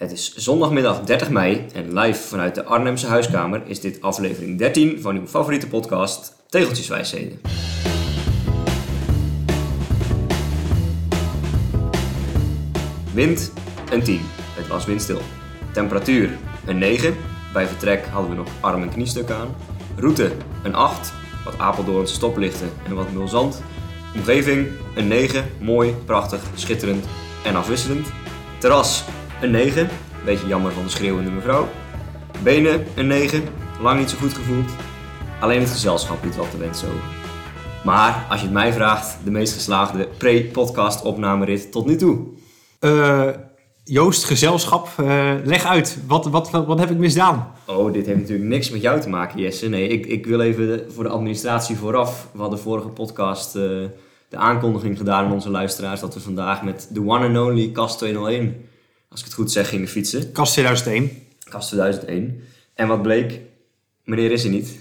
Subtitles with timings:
[0.00, 5.00] Het is zondagmiddag 30 mei en live vanuit de Arnhemse huiskamer is dit aflevering 13
[5.00, 7.40] van uw favoriete podcast Tegeltjeswijsheden.
[13.14, 13.52] Wind
[13.90, 14.20] een 10,
[14.56, 15.20] het was windstil.
[15.72, 17.16] Temperatuur een 9,
[17.52, 19.54] bij vertrek hadden we nog arm- en kniestuk aan.
[19.96, 20.32] Route
[20.62, 21.12] een 8,
[21.44, 23.62] wat Apeldoornse stoplichten en wat mulzand.
[24.14, 27.04] Omgeving een 9, mooi, prachtig, schitterend
[27.44, 28.06] en afwisselend.
[28.58, 29.04] Terras
[29.40, 29.88] een 9,
[30.24, 31.68] beetje jammer van de schreeuwende mevrouw.
[32.42, 33.42] Benen een 9,
[33.80, 34.70] lang niet zo goed gevoeld.
[35.40, 37.00] Alleen het gezelschap liet wat te wensen over.
[37.84, 42.18] Maar als je het mij vraagt, de meest geslaagde pre-podcast opnamerit tot nu toe.
[42.78, 43.28] Eh,
[43.84, 45.98] Joost, gezelschap, eh, leg uit.
[46.06, 47.52] Wat, wat, wat, wat heb ik misdaan?
[47.66, 49.68] Oh, dit heeft natuurlijk niks met jou te maken, Jesse.
[49.68, 52.28] Nee, ik, ik wil even voor de administratie vooraf.
[52.32, 53.62] We hadden vorige podcast eh,
[54.28, 57.98] de aankondiging gedaan aan onze luisteraars dat we vandaag met de one and only Kast
[57.98, 58.56] 201,
[59.10, 60.32] als ik het goed zeg, gingen fietsen.
[60.32, 61.10] Kast 2001.
[61.50, 62.42] Kast 2001.
[62.74, 63.40] En wat bleek?
[64.04, 64.78] Meneer is er niet.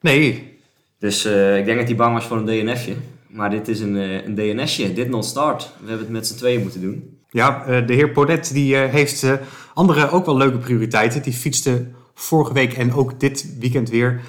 [0.00, 0.58] Nee,
[0.98, 2.94] Dus eh, ik denk dat hij bang was voor een DNFje.
[3.28, 5.62] Maar dit is een, eh, een DNSje, dit not start.
[5.80, 7.18] We hebben het met z'n tweeën moeten doen.
[7.30, 9.26] ja, eh, de heer Podet die, heeft
[9.74, 11.22] andere ook wel leuke prioriteiten.
[11.22, 14.20] Die fietste vorige week en ook dit weekend weer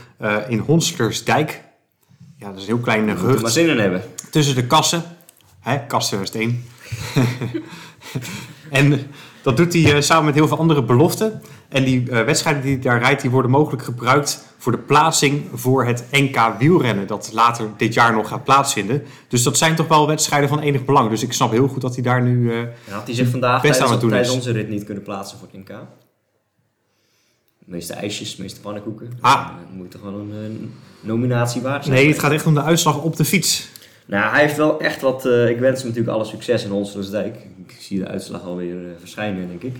[0.47, 1.61] in Honslersdijk.
[2.39, 4.01] Ja, dat is een heel klein eh, We moeten er maar gehucht zin in hebben.
[4.31, 5.03] tussen de kassen.
[5.59, 6.63] Hè, kast 2001.
[8.69, 9.07] en
[9.41, 11.41] dat doet hij eh, samen met heel veel andere beloften.
[11.69, 15.43] En die eh, wedstrijden die hij daar rijdt, die worden mogelijk gebruikt voor de plaatsing
[15.53, 17.07] voor het NK wielrennen.
[17.07, 19.03] Dat later dit jaar nog gaat plaatsvinden.
[19.27, 21.09] Dus dat zijn toch wel wedstrijden van enig belang.
[21.09, 22.51] Dus ik snap heel goed dat hij daar nu...
[22.51, 25.03] eh, En had hij zich vandaag Best aan tijdens, het tijdens onze rit niet kunnen
[25.03, 25.67] plaatsen voor het NK?
[27.59, 29.09] De meeste ijsjes, de meeste pannenkoeken.
[29.21, 29.47] Ah.
[29.47, 30.67] Dan moet toch wel een, eh,
[31.07, 31.95] nominatie waard zijn.
[31.95, 33.69] nee, het gaat echt om de uitslag op de fiets.
[34.07, 35.25] Nou, hij heeft wel echt wat...
[35.25, 37.35] eh, ik wens hem natuurlijk alle succes in Honselersdijk.
[37.67, 39.75] Ik zie de uitslag alweer eh, verschijnen, denk ik.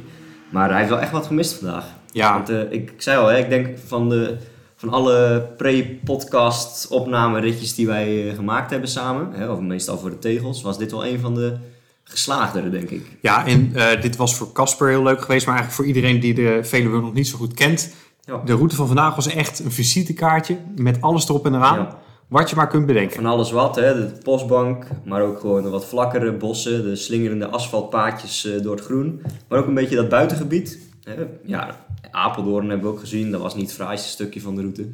[0.49, 1.85] Maar hij heeft wel echt wat gemist vandaag.
[2.11, 4.37] Ja, Want eh, ik, ik zei al, hè, ik denk van, de,
[4.75, 10.61] van alle pre-podcast opnameritjes die wij gemaakt hebben samen, hè, of meestal voor de tegels,
[10.61, 11.57] was dit wel een van de
[12.03, 13.05] geslaagdere, denk ik.
[13.21, 13.71] ja en
[14.01, 15.45] dit was voor Casper heel leuk geweest.
[15.45, 17.93] Maar eigenlijk voor iedereen die de Veluwe nog niet zo goed kent.
[18.25, 18.41] Ja.
[18.45, 21.77] De route van vandaag was echt een visitekaartje met alles erop en eraan.
[21.77, 21.97] Ja.
[22.27, 23.15] Wat je maar kunt bedenken.
[23.15, 27.47] Van alles wat, hè, de postbank, maar ook gewoon de wat vlakkere bossen, de slingerende
[27.47, 29.21] asfaltpaadjes eh, door het groen.
[29.47, 30.79] Maar ook een beetje dat buitengebied.
[31.03, 31.25] Hè.
[31.43, 34.87] Ja, Apeldoorn hebben we ook gezien, dat was niet het fraaiste stukje van de route.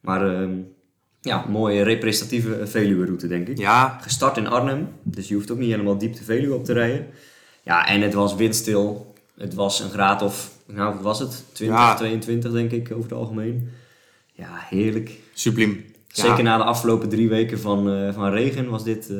[0.00, 0.52] Maar ehm,
[1.20, 3.58] ja, mooie representatieve Veluwe-route, denk ik.
[3.58, 6.72] Ja, Gestart in Arnhem, dus je hoeft ook niet helemaal diep de Veluwe op te
[6.72, 7.06] rijden.
[7.62, 9.14] Ja, en het was windstil.
[9.36, 11.44] Het was een graad of, nou wat was het?
[11.52, 11.94] 20, Ja.
[11.94, 13.68] 22 denk ik over het algemeen.
[14.32, 15.10] Ja, heerlijk.
[15.34, 15.84] subliem.
[16.16, 16.22] Ja.
[16.22, 19.16] Zeker na de afgelopen drie weken van, eh, van regen was dit eh,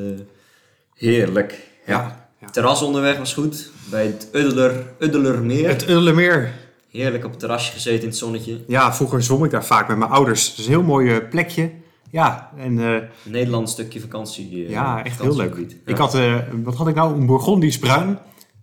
[0.94, 1.68] heerlijk.
[1.86, 2.28] Ja.
[2.40, 2.46] ja.
[2.50, 3.70] Terras onderweg was goed.
[3.90, 5.68] Bij het Uddeler, Uddelermeer.
[5.68, 6.52] Het Ullemeer.
[6.90, 8.60] Heerlijk op het terrasje gezeten in het zonnetje.
[8.66, 10.48] Ja, vroeger zwom ik daar vaak met mijn ouders.
[10.48, 11.70] Het is een heel mooi eh, plekje.
[12.10, 14.68] Ja, en eh, Een Nederlands stukje vakantie.
[14.68, 15.56] ja, echt heel leuk.
[15.84, 17.14] Ik had, eh, wat had ik nou?
[17.14, 18.18] Een Bourgondisch bruin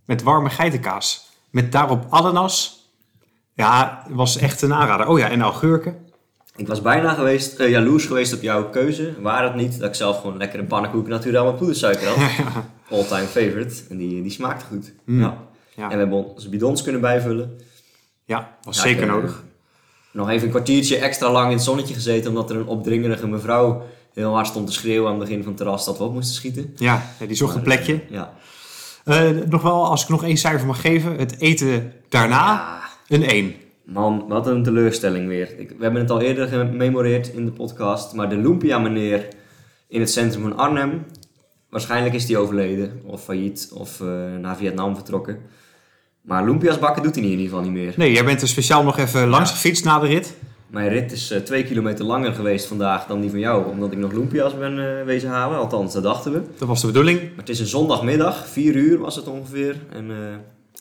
[0.05, 1.29] met warme geitenkaas.
[1.49, 2.87] Met daarop ananas.
[3.53, 5.07] Ja, het was echt een aanrader.
[5.07, 5.95] Oh ja, en augurken.
[6.55, 9.13] Ik was bijna geweest, eh, jaloers geweest op jouw keuze.
[9.21, 12.17] Waar het niet dat ik zelf gewoon lekker een pannenkoek natuurlijk met poedersuiker had.
[12.91, 13.75] All time favorite.
[13.89, 14.93] En die, die smaakte goed.
[15.05, 15.19] Mm.
[15.19, 15.37] Ja.
[15.75, 17.59] Ja, En we hebben onze bidons kunnen bijvullen.
[18.25, 19.43] ja was Ja, zeker eh, nodig.
[20.11, 22.29] Nog even een kwartiertje extra lang in het zonnetje gezeten.
[22.29, 25.57] Omdat er een opdringerige mevrouw heel hard stond te schreeuwen aan het begin van het
[25.57, 26.73] terras dat we op moesten schieten.
[26.75, 27.93] Ja, die zocht een Maar, plekje.
[27.93, 28.33] eh, Ja.
[29.03, 31.15] Eh, nog wel, als ik nog één cijfer mag geven.
[31.17, 33.55] Het eten daarna, een 1.
[33.83, 35.59] Man, wat een teleurstelling weer.
[35.59, 38.13] Ik, we hebben het al eerder gememoreerd in de podcast.
[38.13, 39.27] Maar de Lumpia meneer
[39.87, 41.05] in het centrum van Arnhem.
[41.69, 43.01] Waarschijnlijk is die overleden.
[43.05, 43.71] Of failliet.
[43.73, 44.07] Of eh,
[44.41, 45.37] naar Vietnam vertrokken.
[46.21, 47.93] Maar Lumpia's bakken doet hij in ieder geval niet meer.
[47.97, 50.35] Nee, jij bent er speciaal nog even langs gefietst na de rit.
[50.67, 53.69] Mijn rit is eh, twee kilometer langer geweest vandaag dan die van jou.
[53.69, 55.57] Omdat ik nog Lumpia's ben eh, wezen halen.
[55.57, 56.41] Althans, dat dachten we.
[56.57, 57.19] Dat was de bedoeling.
[57.19, 59.75] Maar het is een zondagmiddag, 4 uur was het ongeveer.
[59.89, 60.11] En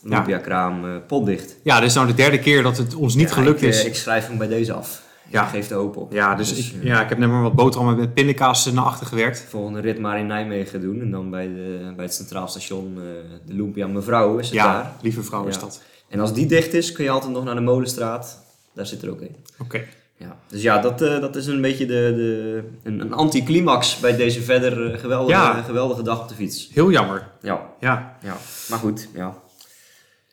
[0.03, 1.57] Lumpia-kraam eh, potdicht.
[1.63, 3.81] Ja, dit is nou de derde keer dat het ons niet Ja, gelukt ik, is.
[3.81, 5.03] eh, ik schrijf hem bij deze af.
[5.29, 5.43] Ja.
[5.43, 6.13] Ik geef de hoop op.
[6.13, 9.07] Ja, dus, ik, eh, ja, ik heb net maar wat boterhammen met pindakaas naar achter
[9.07, 9.47] gewerkt.
[9.49, 11.01] Volgende rit maar in Nijmegen doen.
[11.01, 13.03] En dan bij, de, bij het Centraal Station eh,
[13.47, 14.93] de Lumpia Mevrouw is het Ja, daar.
[15.03, 15.83] lieve vrouw is dat.
[16.09, 18.43] En als die dicht is, kun je altijd nog naar de Molenstraat.
[18.75, 19.37] Daar zit er ook een.
[19.59, 19.81] Oké.
[20.17, 20.37] Ja.
[20.49, 24.43] Dus ja, dat, eh, dat is een beetje de, de, een, een anticlimax bij deze
[24.43, 25.63] verder eh, geweldige, Ja.
[25.63, 26.69] geweldige dag op de fiets.
[26.73, 27.29] Heel jammer.
[27.43, 28.17] Ja, Ja.
[28.23, 28.37] ja.
[28.69, 29.09] maar goed.
[29.15, 29.35] Ja.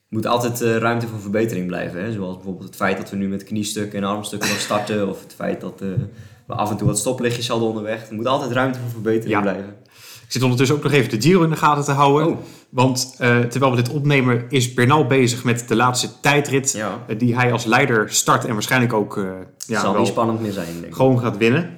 [0.10, 2.04] Moet altijd eh, ruimte voor verbetering blijven.
[2.04, 2.12] Hè?
[2.12, 5.10] Zoals bijvoorbeeld het feit dat we nu met kniestukken en armstukken nog starten.
[5.10, 5.88] Of het feit dat eh,
[6.46, 8.10] we af en toe wat stoplichtjes hadden onderweg.
[8.10, 9.42] Er moet altijd ruimte voor verbetering Ja.
[9.42, 9.76] blijven.
[10.26, 12.28] Ik zit ondertussen ook nog even de Giro in de gaten te houden.
[12.28, 12.38] Oh.
[12.70, 16.72] Want eh, terwijl we dit opnemen is Bernal bezig met de laatste tijdrit.
[16.72, 17.06] Ja.
[17.18, 19.20] die hij als leider start en waarschijnlijk ook
[19.68, 20.94] ja, zal niet spannend meer zijn, denk ik.
[20.96, 21.70] gewoon gaat winnen.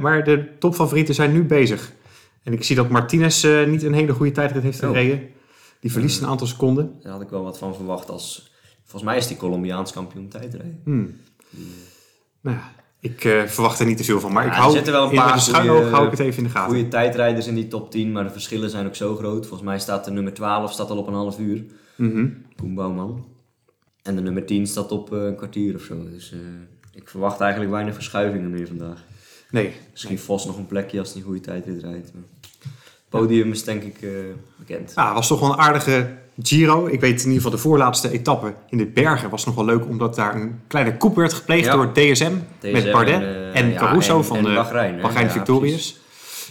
[0.00, 1.92] Maar de topfavorieten zijn nu bezig.
[2.42, 4.96] En ik zie dat Martinez niet een hele goede tijdrit heeft Oh.
[5.80, 6.98] Die verliest een aantal seconden.
[7.02, 8.50] Daar had ik wel wat van verwacht als...
[8.84, 10.80] Volgens mij is die Colombiaans kampioen tijdrijden.
[10.84, 11.16] Hmm.
[12.40, 14.32] Nou ja, ik eh, verwacht er niet te veel van.
[14.32, 15.40] Maar Ja, ik er hou zitten wel een paar
[15.90, 16.74] hou ik het even in de gaten.
[16.74, 19.46] Goede tijdrijders in die top 10, maar de verschillen zijn ook zo groot.
[19.46, 21.64] Volgens mij staat de nummer 12 staat al op een half uur.
[21.96, 22.28] Mhm.
[22.56, 23.24] Koen Bouwman.
[24.02, 26.04] En de nummer 10 staat op eh, een kwartier of zo.
[26.10, 26.38] Dus eh,
[26.92, 29.04] ik verwacht eigenlijk weinig verschuivingen meer vandaag.
[29.50, 32.14] Nee, Misschien Vos nog een plekje als hij een goede tijdrit rijdt.
[32.14, 32.22] maar
[33.10, 34.10] Podium is denk ik eh,
[34.58, 34.92] bekend.
[34.94, 36.08] Ja, het was toch wel een aardige
[36.42, 36.86] Giro.
[36.86, 39.86] Ik weet in ieder geval de voorlaatste etappe in de bergen was nog wel leuk,
[39.88, 41.72] omdat daar een kleine coup werd gepleegd Ja.
[41.72, 45.00] door DSM, DSM met Bardet en, en, eh, ja, Caruso en- van en de Bahrein?
[45.00, 45.98] Bahrein Victorious.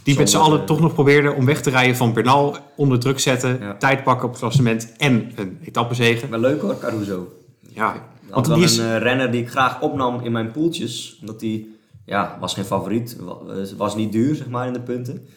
[0.04, 3.20] Die met z'n allen toch nog probeerden om weg te rijden van Bernal, onder druk
[3.20, 6.28] zetten, tijd pakken op het klassement en een etappezege.
[6.30, 7.34] Wel leuk hoor, Caruso.
[7.74, 11.18] Ja, Want wel die is, een eh, renner die ik graag opnam in mijn poeltjes.
[11.22, 11.66] Omdat hij,
[12.06, 13.18] ja, was geen favoriet.
[13.20, 13.38] wa-
[13.78, 15.28] Was niet duur, zeg maar, in de punten.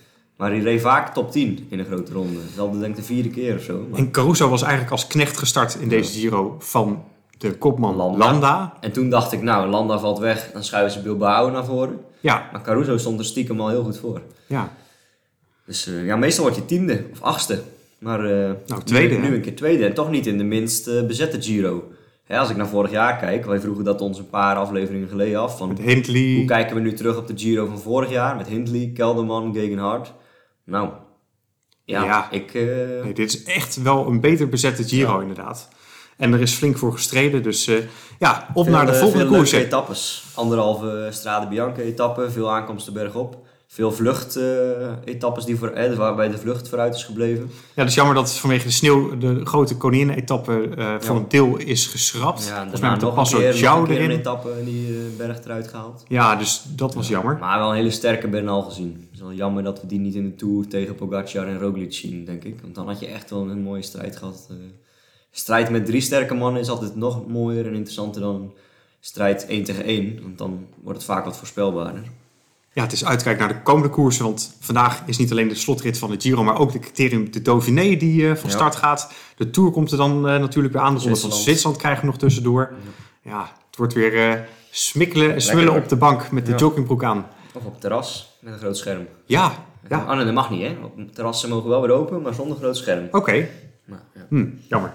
[0.42, 2.38] Maar hij reed vaak top 10 in een grote ronde.
[2.56, 3.86] Dat denk ik de vierde keer of zo.
[3.90, 7.04] Maar- en Caruso was eigenlijk als knecht gestart in deze Giro van
[7.38, 8.18] de kopman Landa.
[8.18, 8.72] Landa.
[8.80, 12.00] En toen dacht ik, nou, Landa valt weg, dan schuiven ze Bilbao naar voren.
[12.20, 14.20] Ja, Maar Caruso stond er stiekem al heel goed voor.
[14.46, 14.72] ja.
[15.66, 17.62] Dus eh, ja, meestal word je tiende of achtste.
[17.98, 19.84] Maar eh, Nou, tweede, nu een keer tweede.
[19.86, 21.84] En toch niet in de minst eh, bezette Giro.
[22.24, 25.40] Hè, als ik naar vorig jaar kijk, wij vroegen dat ons een paar afleveringen geleden
[25.40, 25.58] af.
[25.58, 26.34] Van, Met Hindley.
[26.36, 30.12] Hoe kijken we nu terug op de Giro van vorig jaar met Hindley, Kelderman, Gegenhardt?
[30.64, 30.88] Nou,
[31.84, 32.30] ja, Ja.
[32.30, 32.54] ik...
[32.54, 32.64] eh,
[33.02, 35.20] Nee, dit is echt wel een beter bezette Giro Ja.
[35.20, 35.68] inderdaad.
[36.16, 37.42] En er is flink voor gestreden.
[37.42, 37.76] Dus eh,
[38.18, 39.52] ja, op veel, naar de eh, volgende veel koers.
[39.52, 40.24] etappes.
[40.34, 43.46] Anderhalve Strade Bianca etappe, veel aankomsten bergop.
[43.72, 47.50] Veel vlucht-etappes die voor, eh, waarbij de vlucht vooruit is gebleven.
[47.74, 51.20] Ja, het is jammer dat vanwege de sneeuw de grote koninginnen-etappe eh, voor Ja.
[51.20, 52.46] een deel is geschrapt.
[52.46, 55.44] Ja, Volgens mij met de nog een Passo nog een etappe en die eh, berg
[55.44, 56.04] eruit gehaald.
[56.08, 57.36] Ja, dus dat was jammer.
[57.40, 58.92] Maar wel een hele sterke Bernal gezien.
[59.00, 61.92] Het is wel jammer dat we die niet in de Tour tegen Pogacar en Roglic
[61.92, 62.60] zien, denk ik.
[62.62, 64.46] Want dan had je echt wel een mooie strijd gehad.
[64.50, 64.56] Eh,
[65.30, 68.52] strijd met drie sterke mannen is altijd nog mooier en interessanter dan
[69.00, 70.18] strijd 1 tegen 1.
[70.22, 72.02] Want dan wordt het vaak wat voorspelbaarder.
[72.74, 74.24] Ja, het is uitkijken naar de komende koersen.
[74.24, 77.42] Want vandaag is niet alleen de slotrit van de Giro, maar ook de criterium de
[77.42, 78.56] Dauphiné die eh, van Ja.
[78.56, 79.12] start gaat.
[79.36, 80.94] De Tour komt er dan eh, natuurlijk weer aan.
[80.94, 81.78] De ronde van Zwitserland.
[81.78, 82.72] Krijgen we nog tussendoor.
[83.22, 84.40] Ja, het wordt weer eh
[84.70, 86.58] smikkelen en smullen op de bank met de Ja.
[86.58, 87.26] joggingbroek aan.
[87.54, 89.06] Of op het terras met een groot scherm.
[89.26, 89.52] Ja,
[89.88, 89.98] ja.
[90.08, 90.76] Oh nee, dat mag niet hè.
[90.82, 93.08] Op terrassen mogen wel weer open, maar zonder groot scherm.
[93.10, 93.48] Oké.
[93.84, 94.20] Nou, ja.
[94.28, 94.94] Hm, jammer.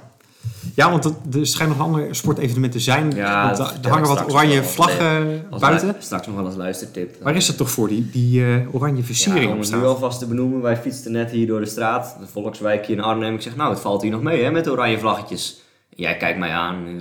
[0.75, 3.11] Ja, want er schijnen nog andere sportevenementen te zijn.
[3.15, 5.95] Ja, Want er- hangen wat oranje vlaggen buiten.
[5.99, 7.15] straks nog wel als luistertip.
[7.23, 9.83] Waar is dat toch voor, die, die eh, oranje Ja, versiering om op het nu
[9.85, 13.33] alvast te benoemen, wij fietsten net hier door de straat, de Volkswijk hier in Arnhem.
[13.33, 15.61] Ik zeg, nou, het valt hier nog mee hè, met de oranje vlaggetjes.
[15.89, 16.93] Jij kijkt mij aan, eh,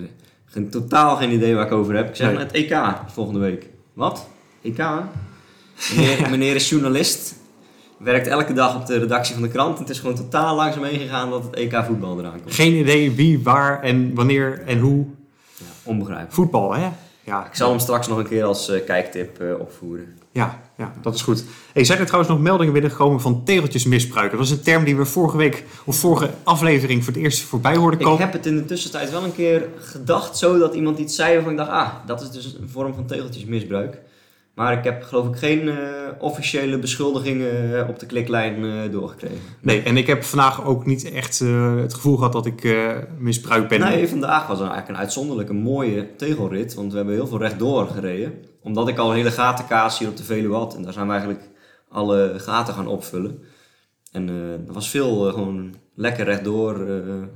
[0.47, 2.09] geen, totaal geen idee waar ik over heb.
[2.09, 2.39] Ik zeg, Nee.
[2.39, 2.79] het EK
[3.13, 3.67] volgende week.
[3.93, 4.27] Wat?
[4.63, 4.79] EK?
[5.97, 7.35] Meneer, meneer is journalist,
[7.99, 9.79] werkt elke dag op de redactie van de krant.
[9.79, 12.55] Het is gewoon totaal langzaam heen gegaan dat het EK voetbal eraan komt.
[12.55, 15.05] Geen idee wie, waar en wanneer en hoe.
[15.57, 16.35] Ja, onbegrijpelijk.
[16.35, 16.89] Voetbal, hè?
[17.25, 20.19] Ja, Ik zal hem straks nog een keer als eh, kijktip eh, opvoeren.
[20.33, 21.45] ja, ja, dat is goed.
[21.73, 24.31] Hey, zijn er trouwens nog meldingen binnengekomen van tegeltjesmisbruik?
[24.31, 27.77] Dat was een term die we vorige week of vorige aflevering voor het eerst voorbij
[27.77, 28.21] hoorden Ik komen.
[28.21, 31.53] heb het in de tussentijd wel een keer gedacht, zo dat iemand iets zei waarvan
[31.53, 33.99] ik dacht, ah, dat is dus een vorm van tegeltjesmisbruik.
[34.57, 35.77] Maar ik heb geloof ik geen eh,
[36.19, 39.39] officiële beschuldigingen eh, op de kliklijn eh, doorgekregen.
[39.61, 42.77] Nee, en ik heb vandaag ook niet echt het gevoel gehad dat ik
[43.19, 43.81] misbruikt ben.
[43.81, 48.33] Nee, vandaag was eigenlijk een uitzonderlijke mooie tegelrit, want we hebben heel veel rechtdoor gereden.
[48.63, 51.13] Omdat ik al een hele gatenkaas hier op de Veluwe had en daar zijn we
[51.13, 51.49] eigenlijk
[51.89, 53.39] alle gaten gaan opvullen.
[54.13, 54.29] En
[54.67, 56.87] er was veel gewoon lekker rechtdoor,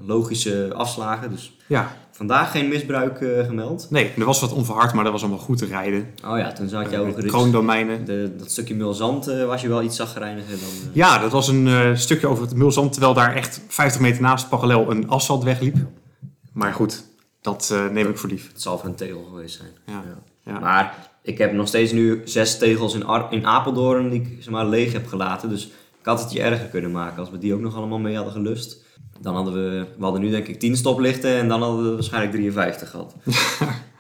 [0.01, 1.31] logische afslagen.
[1.31, 3.87] Dus Ja, vandaag geen misbruik eh, gemeld.
[3.91, 6.07] nee, er was wat onverhard, maar dat was allemaal goed te rijden.
[6.25, 8.05] Oh ja, toen zat je Eh, ook kroondomeinen.
[8.05, 10.91] De, dat stukje mulzand eh, was je wel iets zagrijniger dan...
[10.93, 14.91] Ja, dat was een stukje over het Mulzand, terwijl daar echt 50 meter naast parallel
[14.91, 15.77] een asfaltweg liep.
[16.53, 17.05] Maar goed,
[17.41, 18.49] dat neem ik voor lief.
[18.53, 19.71] Het zal voor een tegel geweest zijn.
[19.87, 20.03] Ja.
[20.45, 20.59] Ja.
[20.59, 24.53] Maar ik heb nog steeds nu zes tegels in, Ar- in Apeldoorn die ik zeg
[24.53, 25.49] maar, leeg heb gelaten.
[25.49, 25.65] Dus
[26.01, 28.33] ik had het je erger kunnen maken als we die ook nog allemaal mee hadden
[28.33, 28.89] gelust.
[29.21, 32.33] Dan hadden we, we hadden nu denk ik 10 stoplichten en dan hadden we waarschijnlijk
[32.33, 33.15] 53 gehad.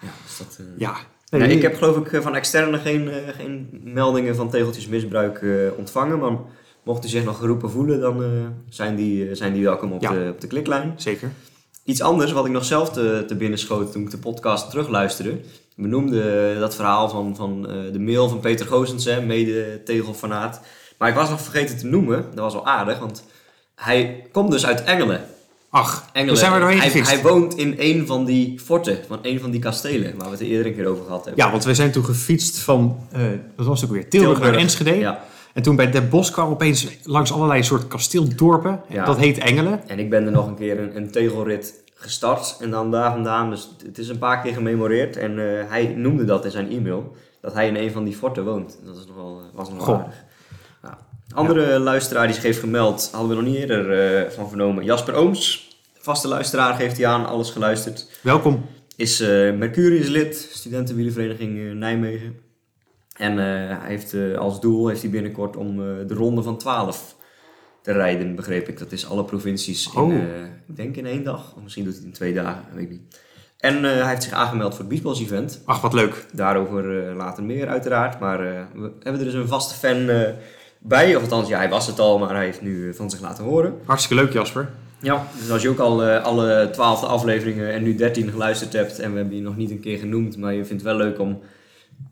[0.00, 0.96] ja, dus dat, eh, Ja.
[1.30, 5.38] Nee, Nee, ik heb geloof ik eh, van externe geen, eh, geen meldingen van tegeltjesmisbruik
[5.42, 6.18] eh ontvangen.
[6.18, 6.32] Maar
[6.82, 8.24] mocht u zich nog geroepen voelen, dan
[8.68, 10.12] zijn, die, zijn die welkom op, Ja.
[10.12, 10.92] de, op de kliklijn.
[10.96, 11.30] Zeker.
[11.84, 15.40] Iets anders wat ik nog zelf te, te binnen schoot toen ik de podcast terugluisterde.
[15.76, 20.60] We noemden dat verhaal van, van de mail van Peter Goossens, hè, mede tegelfanaat.
[20.98, 23.24] Maar ik was nog vergeten te noemen, dat was wel aardig, want
[23.80, 25.20] hij komt dus uit Engelen.
[25.70, 26.36] Ach, Engelen.
[26.36, 29.60] zijn we doorheen hij, hij woont in een van die forten, van een van die
[29.60, 31.44] kastelen, waar we het er eerder een keer over gehad hebben.
[31.44, 33.20] Ja, want we zijn toen gefietst van, eh
[33.56, 34.94] wat was het ook weer, Tilburg, naar Enschede.
[34.94, 35.24] Ja.
[35.52, 38.80] En toen bij Den Bosch kwam opeens langs allerlei soort kasteeldorpen.
[38.88, 39.04] Ja.
[39.04, 39.88] Dat heet Engelen.
[39.88, 43.50] En ik ben er nog een keer een, een tegelrit gestart en dan daar vandaan.
[43.50, 47.16] Dus het is een paar keer gememoreerd en eh, hij noemde dat in zijn e-mail.
[47.40, 48.78] Dat hij in een van die forten woont.
[48.84, 50.08] Dat is nog wel, was nog wel
[51.34, 51.54] Aardig.
[51.54, 51.60] Ja.
[51.62, 54.84] Andere luisteraar die zich heeft gemeld, hadden we nog niet eerder eh, van vernomen.
[54.84, 58.18] Jasper Ooms, vaste luisteraar, geeft hij aan, alles geluisterd.
[58.22, 58.64] Welkom.
[58.96, 62.36] Is eh Mercurius lid, studentenwielenvereniging eh, Nijmegen.
[63.16, 67.16] En hij heeft als doel heeft hij binnenkort om de ronde van 12
[67.82, 68.78] te rijden, begreep ik.
[68.78, 70.12] Dat is alle provincies Oh.
[70.12, 70.20] in,
[70.68, 71.52] ik denk in één dag.
[71.56, 73.20] Of misschien doet hij het in twee dagen, weet ik niet.
[73.58, 75.62] En hij heeft zich aangemeld voor het Biesbos event.
[75.64, 76.26] Ach, wat leuk.
[76.32, 78.20] Daarover later meer uiteraard.
[78.20, 78.38] Maar
[78.74, 80.08] we hebben er dus een vaste fan
[80.80, 81.16] bij.
[81.16, 83.44] Of althans, ja, hij was het al, maar hij heeft nu eh, van zich laten
[83.44, 83.74] horen.
[83.84, 84.70] Hartstikke leuk, Jasper.
[85.02, 88.98] Ja, dus als je ook al eh, alle twaalfde afleveringen en nu dertien geluisterd hebt
[88.98, 91.18] en we hebben je nog niet een keer genoemd, maar je vindt het wel leuk
[91.18, 91.40] om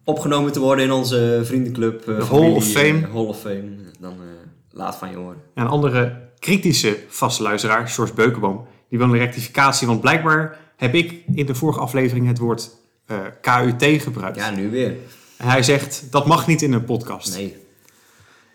[0.05, 2.05] opgenomen te worden in onze vriendenclub.
[2.05, 3.01] De familie, Hall of Fame.
[3.13, 3.71] Hall of Fame,
[4.01, 4.27] dan eh,
[4.71, 5.37] laat van je horen.
[5.55, 9.87] En een andere kritische vaste luisteraar, George Beukenboom, die wil een rectificatie.
[9.87, 12.71] Want blijkbaar heb ik in de vorige aflevering het woord
[13.41, 14.37] KUT gebruikt.
[14.37, 14.97] Ja, nu weer.
[15.37, 17.37] En hij zegt, dat mag niet in een podcast.
[17.37, 17.68] Nee.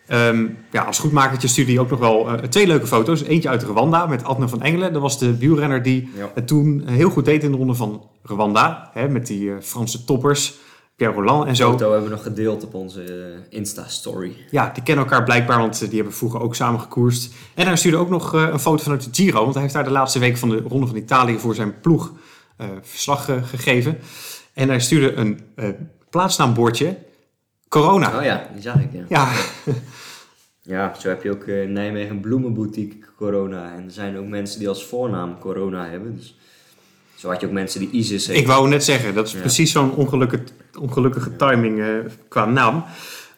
[0.06, 3.22] Ehm, ja, als goedmakertje stuurde hij ook nog wel eh, twee leuke foto's.
[3.22, 4.92] Eentje uit Rwanda met Adne van Engelen.
[4.92, 6.30] Dat was de wielrenner die Ja.
[6.34, 8.90] het toen heel goed deed in de ronde van Rwanda.
[8.92, 10.54] Hè, met die eh, Franse toppers,
[10.96, 11.70] Pierre Roland en zo.
[11.70, 14.36] foto hebben we nog gedeeld op onze eh, Insta-story.
[14.50, 17.34] Ja, die kennen elkaar blijkbaar, want die hebben vroeger ook samen gekoerst.
[17.54, 19.40] En hij stuurde ook nog een foto vanuit de Giro.
[19.42, 22.12] Want hij heeft daar de laatste week van de Ronde van Italië voor zijn ploeg
[22.82, 23.98] verslag gegeven.
[24.54, 25.40] En hij stuurde een
[26.10, 26.96] plaatsnaambordje.
[27.82, 28.18] Corona.
[28.18, 29.04] Oh ja, die zag ik, ja.
[29.08, 29.28] Ja,
[30.66, 33.72] Ja, zo heb je ook eh, in Nijmegen een bloemenboutique corona.
[33.76, 36.16] En er zijn ook mensen die als voornaam corona hebben.
[36.16, 36.38] Dus
[37.14, 39.40] zo had je ook mensen die ISIS ik wou net zeggen, dat is Ja.
[39.40, 40.42] precies zo'n ongelukkige,
[40.80, 41.88] ongelukkige timing eh,
[42.28, 42.84] qua naam.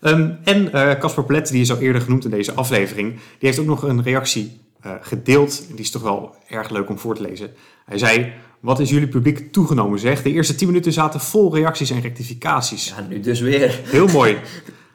[0.00, 3.58] Ehm, en eh, Casper Plet, die is al eerder genoemd in deze aflevering, die heeft
[3.58, 4.56] ook nog een reactie eh,
[5.00, 5.66] gedeeld.
[5.68, 7.50] Die is toch wel erg leuk om voor te lezen.
[7.84, 10.22] Hij zei, wat is jullie publiek toegenomen zeg?
[10.22, 12.88] De eerste 10 minuten zaten vol reacties en rectificaties.
[12.88, 13.80] Ja, nu dus weer.
[13.84, 14.36] Heel mooi.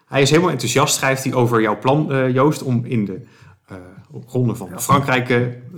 [0.08, 3.22] Hij is helemaal enthousiast, schrijft hij over jouw plan, eh, Joost, om in de
[3.68, 3.76] eh,
[4.28, 5.38] ronde van Frankrijk eh,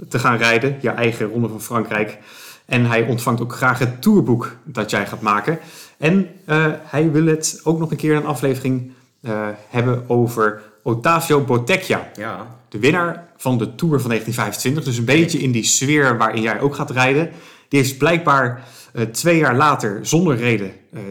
[0.09, 0.77] te gaan rijden.
[0.81, 2.17] Je eigen ronde van Frankrijk.
[2.65, 5.59] En hij ontvangt ook graag het tourboek dat jij gaat maken.
[5.97, 8.91] En eh, hij wil het ook nog een keer in een aflevering
[9.21, 12.09] eh, hebben over Ottavio Bottecchia.
[12.15, 14.83] Ja, De winnaar van de Tour van 1925.
[14.83, 17.29] Dus een beetje in die sfeer waarin jij ook gaat rijden.
[17.67, 21.01] Die is blijkbaar eh, twee jaar later zonder reden eh,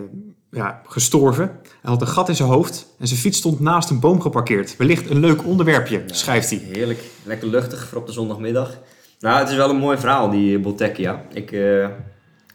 [0.51, 1.45] ja, gestorven.
[1.63, 4.77] Hij had een gat in zijn hoofd en zijn fiets stond naast een boom geparkeerd.
[4.77, 6.59] Wellicht een leuk onderwerpje, schrijft hij.
[6.59, 7.01] heerlijk.
[7.25, 8.79] Lekker luchtig voor op de zondagmiddag.
[9.21, 11.23] Nou, het is wel een mooi verhaal, die eh, Bottecchia.
[11.33, 11.51] Ik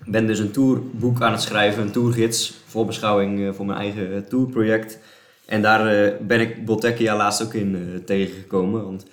[0.05, 2.53] ben dus een tourboek aan het schrijven, een tourgids.
[2.67, 4.99] Voorbeschouwing voor mijn eigen tourproject.
[5.45, 8.83] En daar ben ik Bottecchia laatst ook in tegengekomen.
[8.83, 9.05] Want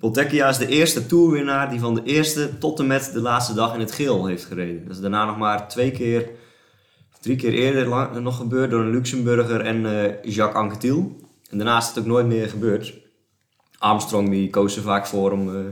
[0.00, 3.74] Bottecchia is de eerste tourwinnaar die van de eerste tot en met de laatste dag
[3.74, 4.84] in het geel heeft gereden.
[4.86, 6.30] Dat is daarna nog maar twee keer,
[7.20, 11.16] drie keer eerder lang- nog gebeurd door een Luxemburger en eh, Jacques Anquetil.
[11.50, 12.94] En daarna is het ook nooit meer gebeurd.
[13.78, 15.62] Armstrong die koos er vaak voor om eh,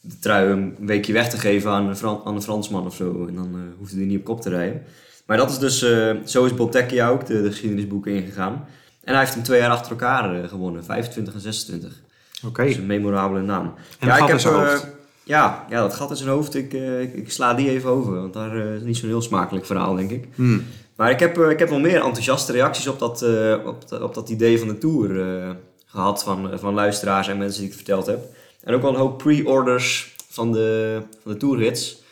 [0.00, 3.26] de trui een weekje weg te geven aan een, aan een Fransman of zo.
[3.26, 4.82] En dan eh, hoefde hij niet op kop te rijden.
[5.26, 8.66] Maar dat is dus, eh, zo is Bottecchia ook de, de geschiedenisboeken ingegaan.
[9.04, 12.02] En hij heeft hem twee jaar achter elkaar eh, gewonnen, 25 en 26.
[12.46, 13.74] Oké, Dat is een memorabele naam.
[13.98, 14.86] En gat in zijn eh, hoofd.
[15.22, 18.14] ja, ja, dat gat in zijn hoofd, ik, eh, ik, ik sla die even over.
[18.14, 20.28] Want daar eh, is niet zo'n heel smakelijk verhaal, denk ik.
[20.34, 20.64] Hmm.
[20.96, 23.24] Maar ik heb, ik heb wel meer enthousiaste reacties op dat,
[23.64, 25.50] op, dat- op dat idee van de tour eh,
[25.86, 28.18] gehad van, van luisteraars en mensen die ik verteld heb.
[28.62, 32.02] En ook wel een hoop pre-orders van de, van de tourrits.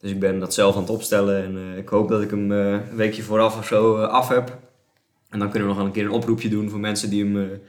[0.00, 2.80] Dus ik ben dat zelf aan het opstellen en ik hoop dat ik hem een
[2.96, 4.58] weekje vooraf of zo af heb.
[5.28, 7.60] En dan kunnen we nog wel een keer een oproepje doen voor mensen die hem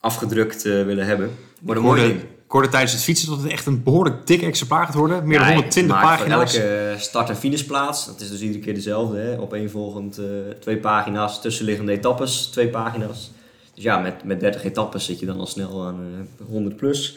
[0.00, 1.30] afgedrukt eh, willen hebben.
[1.60, 2.28] Wordt een mooi hoorde, ding.
[2.30, 5.26] ik hoorde tijdens het fietsen dat het echt een behoorlijk dik exemplaar gaat worden.
[5.26, 6.54] Meer dan Ja, 120 ik maak pagina's.
[6.54, 9.18] Elke start- en finishplaats, dat is dus iedere keer dezelfde.
[9.18, 9.40] Hè?
[9.40, 10.24] Opeenvolgend eh
[10.60, 13.30] twee pagina's, tussenliggende etappes, twee pagina's.
[13.74, 16.00] Dus ja, met, met 30 etappes zit je dan al snel aan
[16.40, 17.16] eh 100 plus.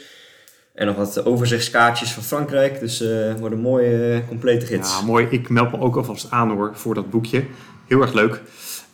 [0.74, 2.80] En nog wat overzichtskaartjes van Frankrijk.
[2.80, 4.92] Dus eh wordt een mooie, eh, complete gids.
[5.00, 5.28] Ja, mooi.
[5.30, 7.46] Ik meld me ook alvast aan hoor voor dat boekje.
[7.88, 8.42] Heel erg leuk.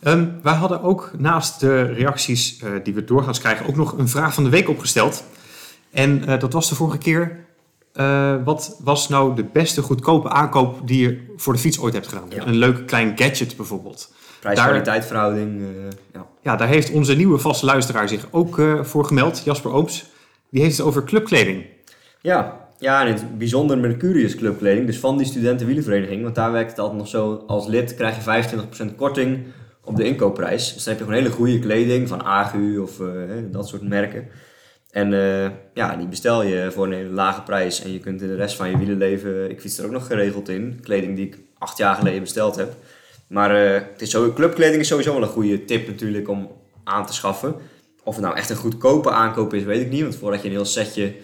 [0.02, 4.08] Ehm, wij hadden ook naast de reacties eh, die we doorgaans krijgen ook nog een
[4.08, 5.24] vraag van de week opgesteld.
[5.90, 7.44] En eh, dat was de vorige keer
[7.96, 12.06] eh, wat was nou de beste goedkope aankoop die je voor de fiets ooit hebt
[12.08, 12.26] gedaan?
[12.28, 12.46] Ja.
[12.46, 14.12] Een leuk klein gadget bijvoorbeeld.
[14.40, 15.60] Prijs-kwaliteit verhouding.
[15.60, 15.66] eh,
[16.12, 16.26] ja.
[16.42, 20.04] Ja, daar heeft onze nieuwe vaste luisteraar zich ook voor gemeld, Jasper Ooms.
[20.50, 21.64] Die heeft het over clubkleding.
[22.20, 26.22] Ja, ja, en het bijzonder Mercurius clubkleding, dus van die studentenwielenvereniging.
[26.22, 28.22] Want daar werkt het altijd nog zo, als lid krijg je
[28.90, 29.46] 25% korting
[29.86, 30.74] op de inkoopprijs.
[30.74, 33.06] Dus dan heb je gewoon hele goede kleding van Agu of eh,
[33.50, 34.28] dat soort merken.
[34.90, 38.28] En eh, ja, die bestel je voor een hele lage prijs en je kunt in
[38.28, 41.38] de rest van je wielenleven, ik fiets er ook nog geregeld in, kleding die ik
[41.58, 42.72] acht jaar geleden besteld heb.
[43.26, 46.50] Maar eh, het is zo, clubkleding is sowieso wel een goede tip natuurlijk om
[46.84, 47.54] aan te schaffen.
[48.04, 50.02] Of het nou echt een goedkope aankoop is, weet ik niet.
[50.02, 51.14] Want voordat je een heel setje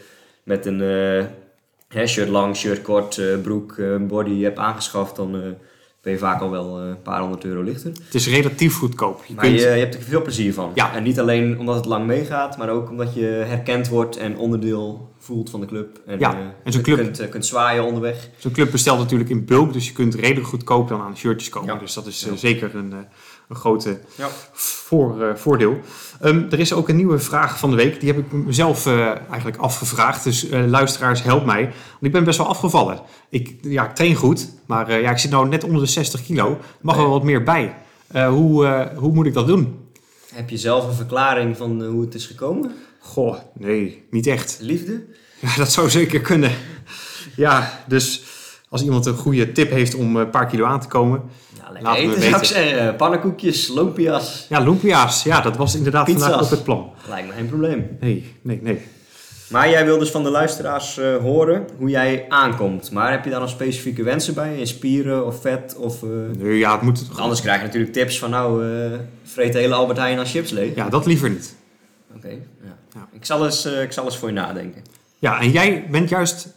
[0.42, 5.40] met een eh, shirt lang, shirt kort, eh, broek, eh, body hebt aangeschaft, dan eh,
[6.02, 7.90] ben je vaak al wel eh, een paar honderd euro lichter.
[8.04, 9.24] Het is relatief goedkoop.
[9.26, 10.70] Je Maar kunt, je, je hebt er veel plezier van.
[10.74, 10.94] Ja.
[10.94, 15.10] En niet alleen omdat het lang meegaat, maar ook omdat je herkend wordt en onderdeel
[15.18, 16.00] voelt van de club.
[16.06, 18.28] En, Ja, eh, en zo'n club- kunt, eh, kunt zwaaien onderweg.
[18.38, 21.74] Zo'n club bestelt natuurlijk in bulk, dus je kunt redelijk goedkoop dan aan shirtjes komen.
[21.74, 21.80] Ja.
[21.80, 22.94] Dus dat is zeker een,
[23.52, 24.28] een grote Ja.
[24.52, 25.78] voor, eh, voordeel.
[26.20, 28.00] Ehm, er is ook een nieuwe vraag van de week.
[28.00, 30.24] Die heb ik mezelf eh, eigenlijk afgevraagd.
[30.24, 31.62] Dus eh, luisteraars, help mij.
[31.62, 33.00] Want ik ben best wel afgevallen.
[33.28, 36.50] Ik, ja, ik train goed, maar ja, ik zit nou net onder de 60 kilo.
[36.50, 37.74] Er mag wel wat meer bij.
[38.12, 39.78] Hoe, hoe moet ik dat doen?
[40.34, 42.72] Heb je zelf een verklaring van hoe het is gekomen?
[43.00, 44.58] Goh, nee, niet echt.
[44.60, 45.04] Liefde?
[45.40, 46.50] Ja, dat zou zeker kunnen.
[47.36, 48.22] Ja, dus
[48.68, 51.22] als iemand een goede tip heeft om een paar kilo aan te komen.
[51.72, 52.96] Lekker Laten we eten zou ik zeggen.
[52.96, 54.46] Pannenkoekjes, lumpia's.
[54.48, 55.22] Ja, lumpia's.
[55.22, 56.22] Ja, dat was inderdaad Pizza's.
[56.22, 56.90] vandaag op het plan.
[57.08, 57.96] Lijkt me geen probleem.
[58.00, 58.80] Nee, nee, nee.
[59.48, 62.90] Maar jij wil dus van de luisteraars eh, horen hoe jij aankomt.
[62.90, 64.56] Maar heb je daar nog specifieke wensen bij?
[64.58, 65.76] In spieren of vet?
[65.78, 67.04] Of, eh, Nee, ja, het moet...
[67.16, 70.50] Anders krijg je natuurlijk tips van nou, eh vreet de hele Albert Heijn aan chips
[70.50, 70.74] leeg.
[70.74, 71.54] Ja, dat liever niet.
[72.16, 72.76] Oké, ja.
[72.94, 73.08] Ja.
[73.12, 74.82] Ik, zal eens, eh, ik zal eens voor je nadenken.
[75.18, 76.48] Ja, en jij bent juist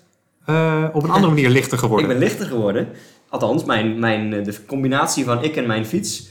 [0.45, 2.09] eh, op een andere manier lichter geworden.
[2.09, 2.87] Ik ben lichter geworden.
[3.41, 6.27] Althans, mijn, mijn, eh, de combinatie van ik en mijn fiets.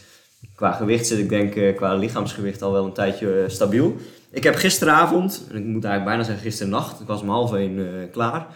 [0.55, 3.97] Qua gewicht zit ik denk eh, qua lichaamsgewicht al wel een tijdje eh, stabiel.
[4.31, 8.09] Ik heb gisteravond, en ik moet eigenlijk bijna zeggen gisternacht, ik was om half één
[8.13, 8.47] klaar.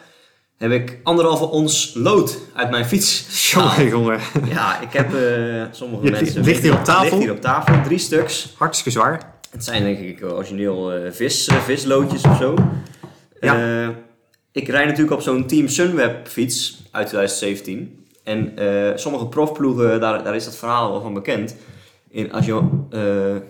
[0.57, 3.27] Heb ik anderhalve ons lood uit mijn fiets.
[3.53, 4.21] Jongen, jongen.
[4.49, 5.11] Ja, ik heb
[5.71, 6.45] sommige Je- mensen...
[6.45, 7.03] ligt hier op tafel?
[7.05, 8.55] Ligt hier op tafel, drie stuks.
[8.57, 9.33] Hartstikke zwaar.
[9.51, 12.55] Het zijn denk ik origineel vis, visloodjes of zo.
[13.41, 13.95] Ja.
[14.53, 18.07] Ik rijd natuurlijk op zo'n Team Sunweb fiets uit 2017.
[18.29, 21.57] En eh, sommige profploegen, daar, daar is dat verhaal wel van bekend.
[22.11, 22.53] In, als je
[22.91, 23.01] eh,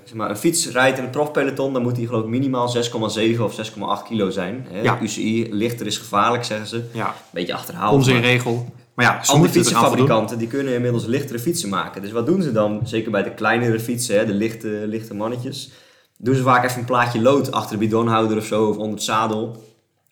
[0.05, 3.41] zeg maar, een fiets rijdt in een profpeloton, dan moet die geloof ik minimaal 6,7
[3.41, 4.67] of 6,8 kilo zijn.
[4.71, 4.81] Hè?
[4.81, 4.99] Ja.
[5.01, 6.85] UCI, lichter is gevaarlijk, zeggen ze.
[6.93, 7.95] Ja, Beetje achterhaald.
[7.95, 8.67] onzinregel.
[8.95, 9.49] Maar ja, voldoen.
[9.49, 12.03] fietsenfabrikanten die kunnen inmiddels lichtere fietsen maken.
[12.03, 12.81] Dus wat doen ze dan?
[12.85, 15.71] Zeker bij de kleinere fietsen, hè, de lichte, lichte mannetjes.
[16.17, 19.03] Doen ze vaak even een plaatje lood achter de bidonhouder of zo, of onder het
[19.03, 19.65] zadel.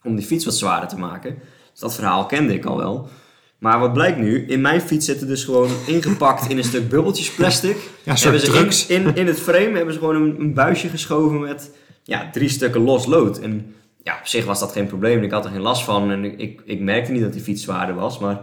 [0.02, 1.38] Om die fiets wat zwaarder te maken.
[1.70, 3.08] Dus dat verhaal kende ik al wel.
[3.58, 4.46] Maar wat blijkt nu?
[4.46, 7.76] In mijn fiets zitten dus gewoon ingepakt in een stuk bubbeltjes plastic.
[8.02, 8.86] Ja, hebben ze drugs.
[8.86, 11.70] in, in, in het frame hebben ze gewoon een, een buisje geschoven met
[12.02, 13.38] ja, drie stukken los lood.
[13.38, 15.22] En ja, op zich was dat geen probleem.
[15.22, 17.62] Ik had er geen last van en ik, ik, ik merkte niet dat die fiets
[17.62, 18.18] zwaarder was.
[18.18, 18.40] Maar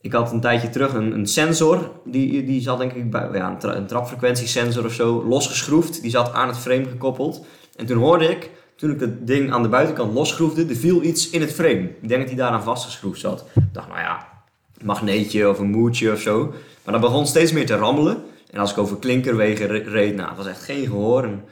[0.00, 1.90] ik had een tijdje terug een, een sensor.
[2.04, 6.02] Die, die zat denk ik bij ja, een, tra- een trapfrequentiesensor of zo losgeschroefd.
[6.02, 7.46] Die zat aan het frame gekoppeld.
[7.76, 11.30] En toen hoorde ik, toen ik dat ding aan de buitenkant losschroefde, er viel iets
[11.30, 11.90] in het frame.
[12.00, 13.44] Ik denk dat die daaraan vastgeschroefd zat.
[13.54, 14.31] Ik dacht, nou ja,
[14.84, 16.54] magneetje of een moertje of zo.
[16.84, 18.22] Maar dat begon steeds meer te rammelen.
[18.50, 21.22] En als ik over klinkerwegen re- reed, nou, het was echt geen gehoor.
[21.24, 21.44] En,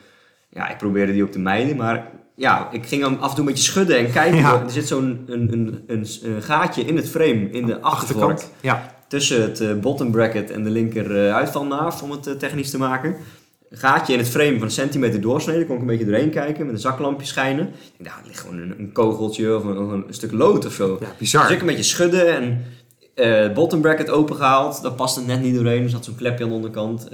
[0.49, 3.45] ja, ik probeerde die ook te mijden, maar ja, ik ging hem af en toe
[3.45, 4.39] een beetje schudden en kijken.
[4.39, 4.63] Ja.
[4.63, 7.81] Er zit zo'n een, een, een, een gaatje in het frame, in de.
[7.81, 8.51] Achterkant.
[8.61, 12.71] Ja, Tussen het eh, bottom bracket en de linker eh, uitvalnaaf, om het eh, technisch
[12.71, 13.17] te maken.
[13.71, 16.65] Een gaatje in het frame van een centimeter doorsnede, kon ik een beetje doorheen kijken,
[16.67, 17.71] met een zaklampje schijnen.
[17.99, 20.73] Ik dacht, er ligt gewoon een, een kogeltje of een, of een stuk lood of
[20.73, 20.99] zo.
[21.01, 21.43] ja bizar.
[21.43, 22.65] Dus ik een beetje schudden en
[23.21, 24.83] eh, het bottom bracket opengehaald.
[24.83, 25.83] Dat paste net niet doorheen.
[25.83, 27.09] Er zat zo'n klepje aan de onderkant.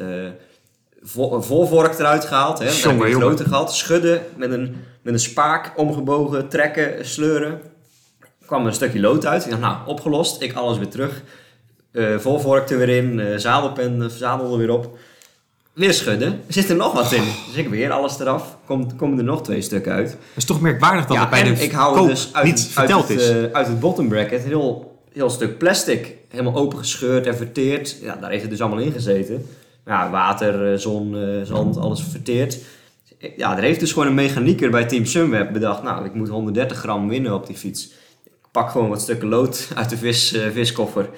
[1.32, 2.58] een voorvork eruit gehaald.
[2.58, 2.64] Hè.
[2.64, 3.74] Dan heb het groter gehad.
[3.74, 6.48] Schudden met een, met een spaak omgebogen.
[6.48, 7.60] Trekken, sleuren.
[8.46, 9.44] kwam er een stukje lood uit.
[9.44, 10.42] Ik dacht, nou, opgelost.
[10.42, 11.22] Ik alles weer terug.
[11.92, 13.20] Eh voorvork er weer in.
[13.20, 14.98] eh, zadelpen, zadel er weer op.
[15.72, 16.28] Weer schudden.
[16.46, 17.22] Er zit er nog wat in.
[17.46, 18.56] Dus ik weer alles eraf.
[18.66, 20.10] Kom, komen er nog twee stukken uit.
[20.10, 22.68] Het is toch merkwaardig dat Ja, het bij de ik hou dus uit, niet het-
[22.68, 23.28] verteld uit is.
[23.28, 26.14] het, uit het bottom bracket heel, heel stuk plastic.
[26.28, 27.98] Helemaal opengescheurd en verteerd.
[28.02, 29.46] Ja, daar heeft het dus allemaal in gezeten.
[29.86, 32.58] Ja, water, eh, zon, eh, zand, alles verteerd.
[33.36, 35.82] Ja, er heeft dus gewoon een mechanieker bij Team Sunweb bedacht...
[35.82, 37.92] nou, ik moet 130 gram winnen op die fiets.
[38.24, 41.08] Ik pak gewoon wat stukken lood uit de vis, eh, viskoffer.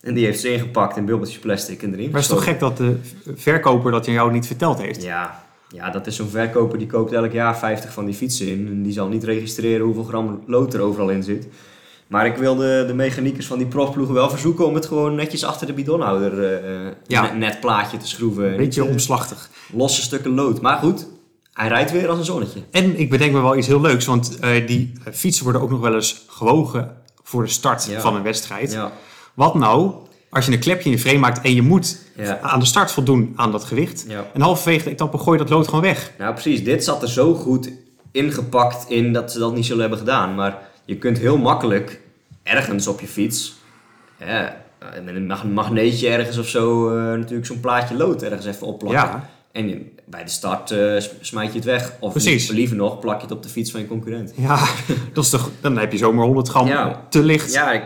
[0.00, 2.60] En die heeft ze ingepakt in bubbeltjes plastic en erin Maar het is toch gek
[2.60, 2.96] dat de
[3.34, 5.02] verkoper dat aan jou niet verteld heeft?
[5.02, 8.66] Ja, ja, dat is zo'n verkoper die koopt elk jaar 50 van die fietsen in.
[8.66, 11.48] En die zal niet registreren hoeveel gram lood er overal in zit.
[12.08, 15.44] Maar ik wil de, de mechaniekers van die profploegen wel verzoeken om het gewoon netjes
[15.44, 17.22] achter de bidonhouder eh, Ja.
[17.22, 18.56] net, net plaatje te schroeven.
[18.56, 19.50] Beetje Niet, eh, omslachtig.
[19.72, 20.60] losse stukken lood.
[20.60, 21.06] Maar goed,
[21.52, 22.60] hij rijdt weer als een zonnetje.
[22.70, 25.70] En ik bedenk me wel iets heel leuks, want eh, die eh, fietsen worden ook
[25.70, 28.00] nog wel eens gewogen voor de start Ja.
[28.00, 28.72] van een wedstrijd.
[28.72, 28.92] Ja,
[29.34, 29.92] Wat nou
[30.30, 32.38] als je een klepje in je frame maakt en je moet Ja.
[32.40, 34.06] aan de start voldoen aan dat gewicht?
[34.34, 36.12] En halverwege de etappe gooi je dat lood gewoon weg.
[36.18, 36.64] nou precies.
[36.64, 37.70] Dit zat er zo goed
[38.12, 40.34] ingepakt in dat ze dat niet zullen hebben gedaan.
[40.34, 42.00] Maar je kunt heel makkelijk
[42.42, 43.54] ergens op je fiets,
[44.18, 48.46] ja, eh, met een mag- magneetje ergens of zo, eh, natuurlijk zo'n plaatje lood ergens
[48.46, 49.00] even opplakken.
[49.00, 49.28] Ja.
[49.52, 51.92] En je- bij de start s- smijt je het weg.
[52.00, 52.48] Of Precies.
[52.48, 54.32] liever nog, plak je het op de fiets van je concurrent.
[54.36, 54.58] Ja,
[55.12, 57.06] dat is toch, dan heb je zomaar 100 gram Ja.
[57.10, 57.52] te licht.
[57.52, 57.82] Ja, ik,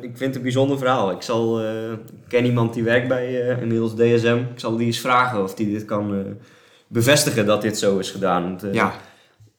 [0.00, 1.10] ik vind het een bijzonder verhaal.
[1.10, 1.98] Ik zal, ik
[2.28, 4.36] ken iemand die werkt bij inmiddels DSM.
[4.54, 6.24] Ik zal die eens vragen of die dit kan
[6.86, 8.42] bevestigen dat dit zo is gedaan.
[8.42, 8.92] Want, Ja.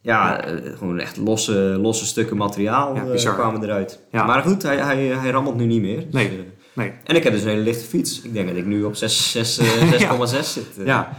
[0.01, 3.33] Ja, eh, gewoon echt losse, losse stukken materiaal Ja, eh, bizar.
[3.35, 3.99] kwamen eruit.
[4.12, 4.25] Ja.
[4.25, 5.95] Maar goed, hij, hij, hij rammelt nu niet meer.
[5.97, 6.27] Dus, Nee.
[6.27, 6.33] eh,
[6.73, 6.93] Nee.
[7.03, 8.21] en ik heb dus een hele lichte fiets.
[8.21, 10.65] Ik denk dat ik nu op 6 6, eh, 6,6 zit.
[10.85, 11.09] Ja.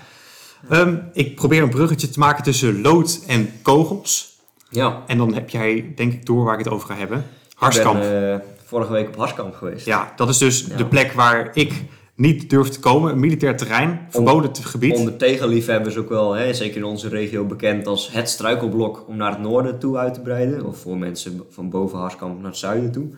[0.69, 4.39] Ehm, ik probeer een bruggetje te maken tussen lood en kogels.
[4.71, 5.03] ja.
[5.07, 7.19] En dan heb jij, denk ik, door waar ik het over ga hebben.
[7.19, 8.01] Ik Harskamp.
[8.01, 9.87] ben eh, vorige week op Harskamp geweest.
[9.87, 11.73] Ja, dat is dus de plek waar ik
[12.21, 13.13] niet durf te komen.
[13.13, 14.97] Een militair terrein, verboden gebied.
[14.97, 19.31] Onder tegenliefhebbers ook wel, hè, zeker in onze regio, bekend als het struikelblok om naar
[19.31, 20.67] het noorden toe uit te breiden.
[20.67, 23.09] Of voor mensen van boven Harskamp naar het zuiden toe.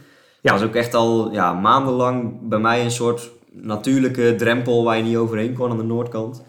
[0.40, 4.96] Ja, dat is ook echt al ja, maandenlang bij mij een soort natuurlijke drempel waar
[4.96, 6.42] je niet overheen kon aan de noordkant.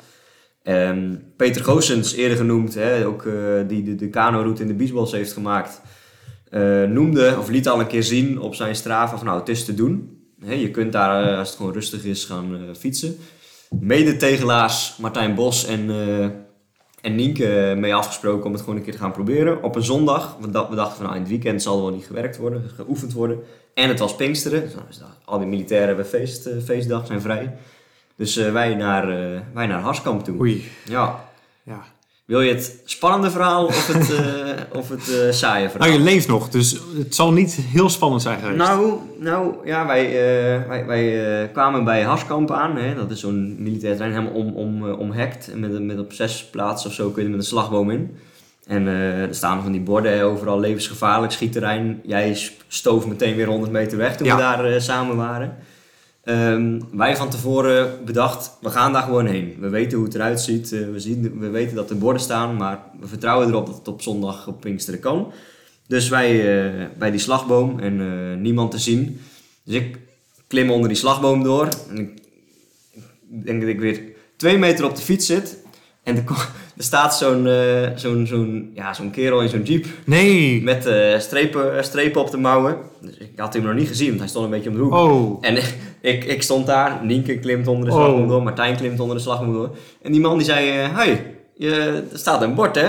[0.64, 3.34] Ehm, Peter Goossens, eerder genoemd, hè, ook, eh,
[3.68, 5.82] die de, de kano-route in de Biesbos heeft gemaakt,
[6.50, 9.66] eh, noemde of liet al een keer zien op zijn Strava van nou, het is
[9.66, 10.13] te doen.
[10.46, 13.18] Je kunt daar, eh, als het gewoon rustig is, gaan eh, fietsen.
[13.80, 16.24] Mede-tegelaars Martijn Bos en, eh,
[17.02, 19.64] en Nienke mee afgesproken om het gewoon een keer te gaan proberen.
[19.64, 21.94] Op een zondag, we, da- we dachten van nou, in het weekend zal er wel
[21.94, 23.40] niet gewerkt worden, geoefend worden.
[23.74, 27.56] En het was Pinksteren, dus, nou, al die militairen hebben feest, feestdag, zijn vrij.
[28.16, 29.08] Dus wij, naar,
[29.54, 30.40] wij naar Harskamp toe.
[30.40, 30.72] Oei.
[30.86, 31.26] Ja.
[31.64, 31.84] Ja.
[32.34, 34.20] Wil je het spannende verhaal of het, eh,
[34.80, 35.88] of het eh, saaie verhaal?
[35.88, 38.58] Nou, je leeft nog, dus het zal niet heel spannend zijn geweest.
[38.58, 42.78] Nou, nou ja, wij, eh, wij, wij kwamen bij Harskamp aan.
[42.78, 42.96] Hè?
[42.96, 45.52] Dat is zo'n militair terrein helemaal om, om, omhekt.
[45.52, 48.18] En met, met op zes plaatsen of zo kun je er met een slagboom in.
[48.68, 52.00] En er staan van die borden overal levensgevaarlijk schietterrein.
[52.04, 54.36] Jij stoof meteen weer 100 meter weg toen Ja.
[54.36, 55.58] we daar samen waren.
[56.24, 59.56] Ehm, wij van tevoren bedacht, we gaan daar gewoon heen.
[59.60, 60.72] We weten hoe het eruit ziet.
[60.72, 63.88] eh, we, zien, we weten dat er borden staan, maar we vertrouwen erop dat het
[63.88, 65.32] op zondag op Pinksteren kan.
[65.88, 69.22] Dus wij eh, bij die slagboom en eh, niemand te zien.
[69.64, 69.98] Dus ik
[70.48, 71.68] klim onder die slagboom door.
[71.90, 72.24] En ik,
[73.46, 74.02] denk dat ik weer
[74.38, 75.58] twee meter op de fiets zit.
[76.04, 76.24] En er,
[76.78, 80.64] er staat zo'n eh, zo'n zo'n ja, zo'n kerel in zo'n jeep Nee.
[80.64, 82.78] met eh, strepen, strepen op de mouwen.
[83.02, 84.94] Dus ik had hem nog niet gezien, want hij stond een beetje om de hoek.
[84.94, 85.38] Oh.
[85.42, 85.58] En
[86.12, 87.98] ik, ik stond daar, Nienke klimt onder de Oh.
[88.04, 89.70] slagboom door, Martijn klimt onder de slagboom door.
[90.02, 92.88] En die man die zei, eh hey, je, er staat een bord hè?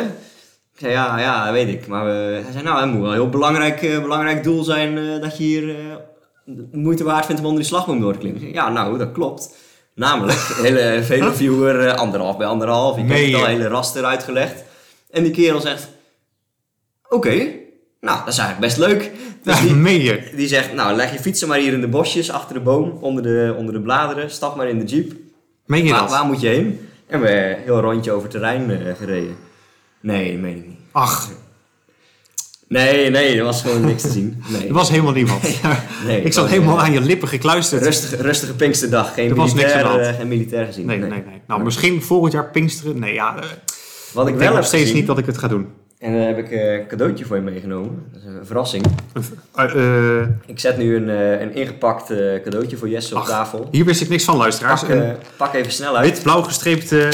[0.73, 1.87] Ik zei, ja, ja, dat weet ik.
[1.87, 4.99] Maar eh, hij zei, nou, het moet wel een heel belangrijk, eh, belangrijk doel zijn
[4.99, 5.75] eh, dat je hier eh,
[6.73, 8.41] moeite waard vindt om onder die slagboom door te klimmen.
[8.43, 9.57] Ik zei, Ja, nou, dat klopt.
[9.95, 12.97] Namelijk, hele Veloviewer, eh, anderhalf bij anderhalf.
[12.97, 14.65] Ik heb Meen het al hele raster uitgelegd.
[15.11, 15.89] En die kerel zegt,
[17.09, 17.35] oké,
[18.01, 19.11] nou, dat is eigenlijk best leuk.
[19.43, 22.61] Dus die, die zegt, nou leg je fietsen maar hier in de bosjes achter de
[22.61, 24.31] boom, onder de, onder de bladeren.
[24.31, 25.13] Stap maar in de jeep.
[25.67, 26.11] Meen je Waar, dat?
[26.11, 26.89] waar moet je heen?
[27.07, 29.37] En we een heel rondje over terrein eh, gereden.
[30.01, 30.79] Nee, dat meen ik niet.
[30.93, 31.31] Ach,
[32.69, 34.43] Nee, nee, er was gewoon niks te zien.
[34.53, 34.67] Nee.
[34.69, 35.43] er was helemaal niemand.
[36.07, 37.83] nee, ik zat helemaal aan je lippen gekluisterd.
[37.83, 39.15] Rustige, rustige Pinksterdag.
[39.15, 40.87] Geen Er was niks aan geen militair gezien.
[40.87, 41.23] Nee, nee, nee.
[41.47, 42.99] Nou, misschien volgend jaar Pinksteren.
[42.99, 43.37] Nee, ja.
[43.37, 43.45] eh,
[44.13, 45.67] Wat ik, ik wel nog steeds gezien, niet dat ik het ga doen.
[45.99, 48.03] En dan heb ik eh, een cadeautje voor je meegenomen.
[48.13, 48.85] Dat is een verrassing.
[49.55, 51.09] Eh, Ik zet nu een,
[51.43, 52.07] een ingepakt
[52.45, 53.69] cadeautje voor Jesse op Ach, tafel.
[53.71, 54.81] hier wist ik niks van, luisteraars.
[54.85, 56.11] Pak, pak even snel uit.
[56.11, 56.93] Wit-blauw gestreept.
[56.93, 57.09] eh,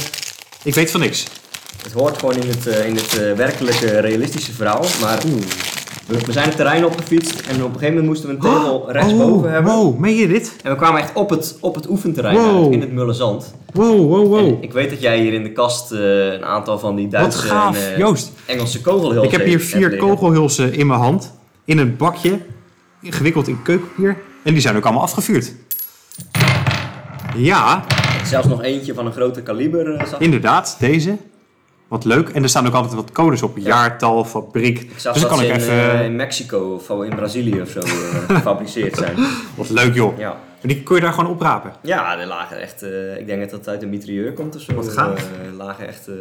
[0.62, 1.26] ik weet van niks.
[1.82, 4.84] Het hoort gewoon in het, eh, in het eh, werkelijke, realistische verhaal.
[5.00, 5.18] Maar
[6.06, 8.92] we, we zijn het terrein opgefietst en op een gegeven moment moesten we een tegel
[8.92, 9.72] rechtsboven oh, hebben.
[9.72, 10.56] Wow, meen je dit?
[10.62, 12.64] En we kwamen echt op het, op het oefenterrein Wow.
[12.64, 13.54] uit, in het Mullenzand.
[13.72, 14.46] Wow, wow, wow.
[14.46, 17.48] En ik weet dat jij hier in de kast eh, een aantal van die Duitse
[17.48, 20.08] en eh, Joost, Engelse kogelhulzen ik heb hier vier liggen.
[20.08, 21.32] kogelhulzen in mijn hand.
[21.64, 22.38] In een bakje.
[23.02, 24.16] Gewikkeld in keukenpapier.
[24.42, 25.52] En die zijn ook allemaal afgevuurd.
[27.36, 27.84] Ja,
[28.24, 30.18] Zelfs nog eentje van een grote kaliber eh, ik.
[30.18, 30.76] inderdaad.
[30.78, 31.16] Deze.
[31.90, 32.28] Wat leuk.
[32.28, 33.58] En er staan ook altijd wat codes op.
[33.58, 34.80] Jaartal, fabriek.
[34.80, 35.92] Ik zag dus dat kan ze ik in, even...
[35.98, 37.90] eh, in Mexico of in Brazilië of zo eh,
[38.36, 39.16] gefabriceerd zijn.
[39.54, 40.18] Wat leuk joh.
[40.18, 40.36] Ja.
[40.60, 41.72] En die kun je daar gewoon oprapen.
[41.82, 44.74] Ja, er lagen echt, eh, ik denk dat dat uit een mitrailleur komt of zo.
[44.74, 45.18] Wat gaaf.
[45.46, 46.14] Er lagen echt, eh,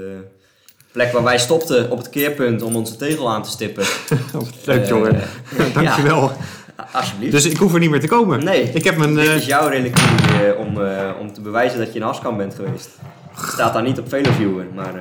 [0.92, 3.84] plek waar wij stopten op het keerpunt om onze tegel aan te stippen.
[4.66, 5.20] leuk Eh, jongen.
[5.74, 6.32] Dankjewel.
[6.94, 7.32] Alsjeblieft.
[7.32, 8.44] Dus ik hoef er niet meer te komen.
[8.44, 9.16] Nee, Ik heb mijn...
[9.16, 9.82] dit is jouw eh,
[10.58, 10.68] om,
[11.20, 12.90] om te bewijzen dat je in Haskamp bent geweest.
[13.38, 14.94] Staat daar niet op Veloviewer, maar...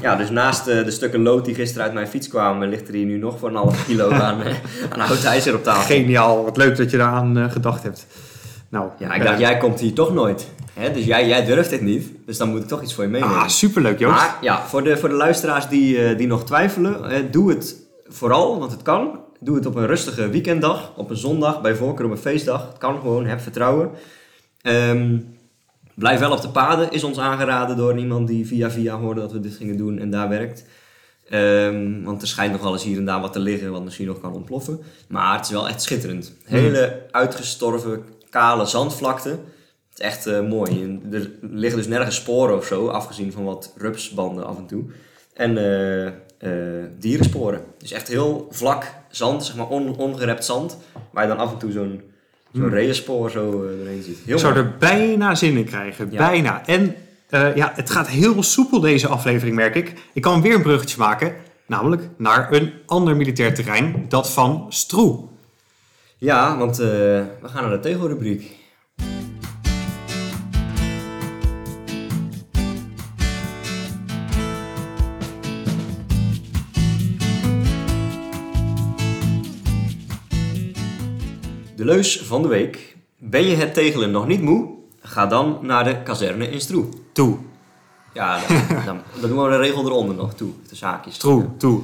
[0.00, 2.94] ja, dus naast eh, de stukken lood die gisteren uit mijn fiets kwamen, ligt er
[2.94, 4.42] hier nu nog voor een half kilo aan,
[4.90, 5.96] aan oud ijzer op tafel.
[5.96, 8.06] Geniaal, wat leuk dat je daaraan eh, gedacht hebt.
[8.68, 10.48] Nou, Ja, ik dacht, jij komt hier toch nooit.
[10.72, 10.92] Hè?
[10.92, 13.36] Dus jij, jij durft dit niet, dus dan moet ik toch iets voor je meenemen.
[13.36, 14.16] Ah, superleuk Joost.
[14.16, 17.76] Maar ja, voor de, voor de luisteraars die, die nog twijfelen, doe het
[18.08, 19.20] vooral, want het kan.
[19.40, 22.66] Doe het op een rustige weekenddag, op een zondag, bij voorkeur op een feestdag.
[22.68, 23.90] Het kan gewoon, heb vertrouwen.
[24.62, 25.18] Ehm,
[25.94, 29.32] blijf wel op de paden, is ons aangeraden door iemand die via via hoorde dat
[29.32, 30.64] we dit gingen doen en daar werkt.
[31.28, 34.06] Ehm, want er schijnt nog wel eens hier en daar wat te liggen, wat misschien
[34.06, 34.80] nog kan ontploffen.
[35.08, 36.32] Maar het is wel echt schitterend.
[36.44, 39.28] Hele uitgestorven, kale zandvlakte.
[39.28, 40.82] Het is echt eh, mooi.
[40.82, 44.84] En er liggen dus nergens sporen of zo, afgezien van wat rupsbanden af en toe.
[45.34, 47.60] En eh, eh, dierensporen.
[47.78, 50.76] Dus echt heel vlak zand, zeg maar on, ongerept zand.
[51.12, 52.02] Waar je dan af en toe zo'n
[52.52, 54.18] zo'n reënspoor zo eh, doorheen ziet.
[54.24, 56.08] Heel Ik zou er bijna zin in krijgen.
[56.10, 56.28] Ja.
[56.28, 56.66] Bijna.
[56.66, 56.94] En
[57.28, 59.94] eh, ja, het gaat heel soepel deze aflevering, merk ik.
[60.12, 61.34] Ik kan weer een bruggetje maken.
[61.66, 64.04] Namelijk naar een ander militair terrein.
[64.08, 65.28] Dat van Stroe.
[66.18, 68.58] Ja, want eh, we gaan naar de tegelrubriek.
[81.80, 82.96] De leus van de week.
[83.18, 84.68] Ben je het tegelen nog niet moe?
[85.00, 86.84] Ga dan naar de kazerne in Stroe.
[87.12, 87.36] Toe.
[88.14, 90.50] Ja, dan, dan, dan doen we de regel eronder nog toe.
[90.68, 91.14] De zaakjes.
[91.14, 91.46] Stroe.
[91.56, 91.80] Toe.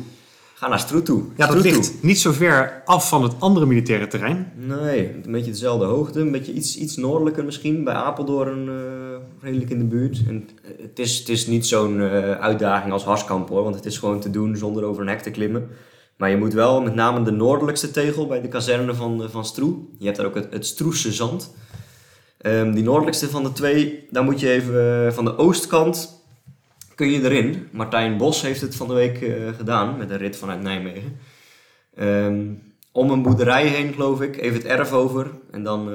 [0.54, 1.22] Ga naar Stroe toe.
[1.37, 4.52] Ja, dat ligt niet zo ver af van het andere militaire terrein.
[4.56, 8.74] Nee, een beetje dezelfde hoogte, een beetje iets, iets noordelijker misschien, bij Apeldoorn eh,
[9.40, 10.22] redelijk in de buurt.
[10.28, 13.87] En eh, het, is, het is niet zo'n eh, uitdaging als Harskamp hoor, want het
[13.87, 15.68] is gewoon te doen zonder over een hek te klimmen.
[16.16, 19.44] Maar je moet wel met name de noordelijkste tegel bij de kazerne van, eh, van
[19.44, 19.76] Stroe.
[19.98, 21.55] Je hebt daar ook het, het Stroese zand.
[22.38, 26.24] Ehm, die noordelijkste van de twee, daar moet je even eh, van de oostkant
[26.94, 27.68] kun je erin.
[27.72, 31.18] Martijn Bos heeft het van de week eh, gedaan met een rit vanuit Nijmegen.
[31.94, 32.44] Ehm,
[32.92, 34.37] om een boerderij heen, geloof ik.
[34.37, 35.31] Even het erf over.
[35.50, 35.90] En dan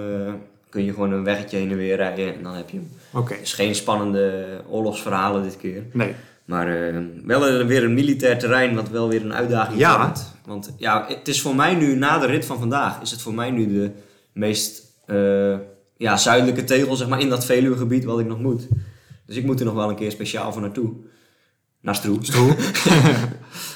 [0.69, 2.35] kun je gewoon een weggetje heen en weer rijden.
[2.35, 2.89] En dan heb je hem.
[3.13, 3.33] Oké.
[3.33, 5.83] Het is geen spannende oorlogsverhalen dit keer.
[5.91, 6.15] Nee.
[6.51, 9.99] Maar eh, wel een- weer een militair terrein, wat wel weer een uitdaging Ja.
[10.01, 10.31] vormt.
[10.45, 13.33] Want ja, het is voor mij nu, na de rit van vandaag, is het voor
[13.33, 13.91] mij nu de
[14.33, 15.53] meest eh,
[15.97, 18.67] ja, zuidelijke tegel zeg maar, in dat Veluwegebied wat ik nog moet.
[19.25, 20.91] Dus ik moet er nog wel een keer speciaal voor naartoe.
[21.81, 22.17] Naar Stroe.
[22.21, 22.55] Stroe.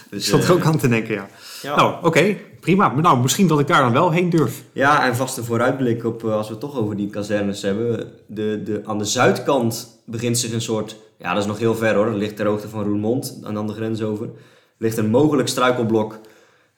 [0.10, 1.28] Dus, zat er eh, ook aan te denken, ja.
[1.62, 1.76] ja.
[1.76, 2.36] Nou, oké.
[2.60, 2.94] Prima.
[2.96, 4.64] Nou, misschien dat ik daar dan wel heen durf.
[4.72, 8.12] Ja, en vast een vooruitblik op, eh, als we het toch over die kazernes hebben.
[8.28, 11.96] De, de, aan de zuidkant begint zich een soort, ja dat is nog heel ver
[11.96, 14.30] hoor, dat ligt ter hoogte van Roermond, en dan de grens over.
[14.78, 16.20] ligt een mogelijk struikelblok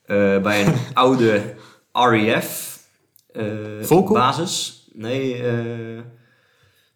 [0.05, 1.41] eh, bij een oude
[1.91, 2.79] RAF
[3.33, 3.43] eh,
[3.81, 4.13] Volkel?
[4.13, 4.87] basis.
[4.93, 5.99] Nee, eh,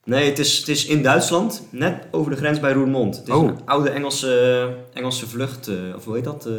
[0.04, 3.17] nee het, is, het is in Duitsland, net over de grens bij Roermond.
[3.17, 3.43] Het is Oh.
[3.47, 6.45] een oude Engelse, Engelse vlucht, eh, of hoe heet dat?
[6.45, 6.54] Eh,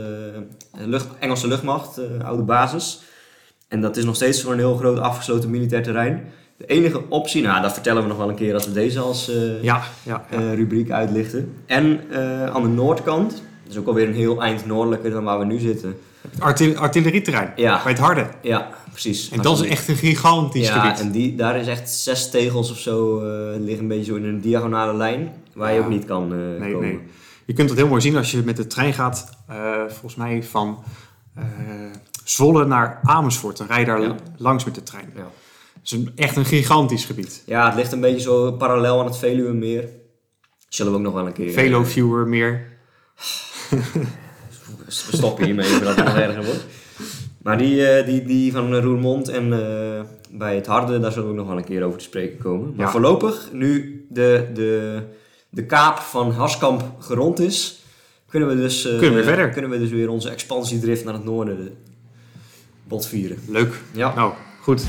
[0.87, 3.01] lucht, Engelse luchtmacht, eh, oude basis.
[3.69, 6.33] En dat is nog steeds een heel groot afgesloten militair terrein.
[6.67, 9.29] De enige optie, nou dat vertellen we nog wel een keer als we deze als
[9.29, 10.25] eh, Ja, ja.
[10.31, 10.37] ja.
[10.39, 11.55] eh, rubriek uitlichten.
[11.67, 15.39] En eh, aan de noordkant, dat is ook alweer een heel eind noordelijker dan waar
[15.39, 15.97] we nu zitten.
[16.39, 17.53] Artil- artillerieterrein.
[17.57, 17.81] Ja.
[17.83, 18.27] Bij het harde.
[18.43, 19.31] Ja, precies.
[19.31, 21.01] En dat is echt een gigantisch ja, gebied.
[21.01, 24.25] en die, daar is echt zes tegels of zo, eh, liggen een beetje zo in
[24.25, 25.85] een diagonale lijn, waar je Ja.
[25.85, 26.89] ook niet kan eh, Nee, komen.
[26.89, 27.01] nee.
[27.45, 29.31] Je kunt het heel mooi zien als je met de trein gaat.
[29.49, 29.57] eh,
[29.89, 30.79] volgens mij van
[31.35, 31.43] eh,
[32.25, 33.57] Zwolle naar Amersfoort.
[33.57, 34.15] Dan rij je daar Ja.
[34.37, 35.13] langs met de trein.
[35.17, 35.27] Ja.
[35.83, 37.43] Het is echt een gigantisch gebied.
[37.47, 39.89] ja, het ligt een beetje zo parallel aan het Veluwemeer.
[40.69, 41.53] Zullen we ook nog wel een keer...
[41.53, 42.67] Velo viewer meer.
[44.87, 46.65] We stoppen hiermee voordat het nog erger wordt.
[47.43, 51.33] Maar die, eh, die, die van Roermond en eh, bij het Harde, daar zullen we
[51.33, 52.73] ook nog wel een keer over te spreken komen.
[52.77, 52.93] Maar Ja.
[52.93, 55.03] voorlopig, nu de, de,
[55.49, 57.83] de kaap van Harskamp gerond is,
[58.29, 59.49] kunnen we dus, eh, Kunnen we verder.
[59.51, 61.77] kunnen we dus weer onze expansiedrift naar het noorden
[62.85, 63.39] botvieren.
[63.49, 63.81] Leuk.
[63.93, 64.15] Ja.
[64.15, 64.83] Nou, goed.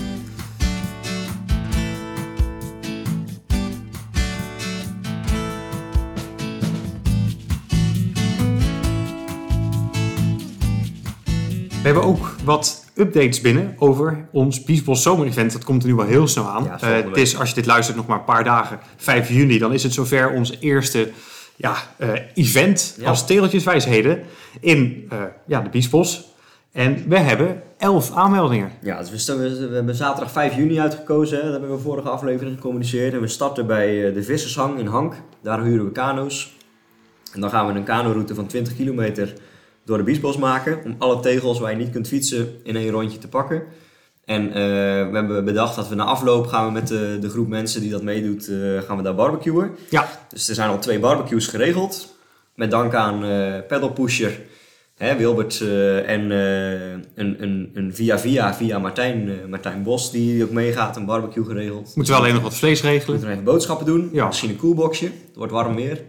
[11.84, 15.52] We hebben ook wat updates binnen over ons Biesbos Zomer-event.
[15.52, 16.63] Dat komt er nu wel heel snel aan.
[16.63, 18.80] Ja, Eh, het is, als je dit luistert, nog maar een paar dagen.
[18.98, 21.10] 5 juni, dan is het zover ons eerste
[21.56, 23.10] ja, eh, event Ja.
[23.10, 24.24] als tegeltjeswijsheden
[24.60, 26.32] in eh, ja, de Biesbos.
[26.72, 28.72] En we hebben 11 aanmeldingen.
[28.82, 31.38] Ja, dus we, we, we hebben zaterdag 5 juni uitgekozen.
[31.38, 31.43] Hè.
[31.43, 33.13] Dat hebben we vorige aflevering gecommuniceerd.
[33.13, 35.13] En we starten bij de Vissershang in Hank.
[35.41, 36.56] Daar huren we kano's.
[37.34, 39.34] En dan gaan we een kanoroute van 20 kilometer
[39.86, 40.80] door de Biesbos maken.
[40.86, 43.63] Om alle tegels waar je niet kunt fietsen in één rondje te pakken.
[44.26, 44.54] En eh,
[45.10, 47.91] we hebben bedacht dat we na afloop gaan we met de, de groep mensen die
[47.91, 49.72] dat meedoet, eh, gaan we daar barbecuen.
[49.89, 52.15] Ja, Dus er zijn al twee barbecues geregeld.
[52.56, 54.39] Met dank aan eh pedalpusher
[54.98, 55.62] hè, Wilbert
[56.06, 61.46] en een, een, een via via via Martijn, Martijn Bos die ook meegaat, een barbecue
[61.46, 61.91] geregeld.
[61.96, 63.10] moeten we alleen nog wat vlees We regelen.
[63.12, 64.10] moeten nog even boodschappen doen.
[64.12, 64.26] Ja.
[64.26, 65.06] Misschien een koelboxje.
[65.06, 66.02] Het wordt warm weer.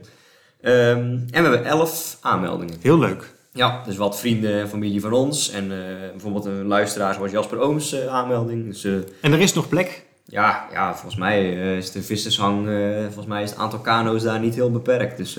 [0.60, 2.76] Ehm, en we hebben elf aanmeldingen.
[2.80, 3.33] Heel leuk.
[3.56, 5.50] Ja, dus wat vrienden en familie van ons.
[5.50, 8.66] En eh, bijvoorbeeld een luisteraar zoals Jasper Ooms eh, aanmelding.
[8.66, 10.04] Dus eh, En er is nog plek.
[10.24, 12.68] ja, ja, volgens mij is de vissershang,
[13.04, 15.16] volgens mij is het aantal kano's daar niet heel beperkt.
[15.16, 15.38] Dus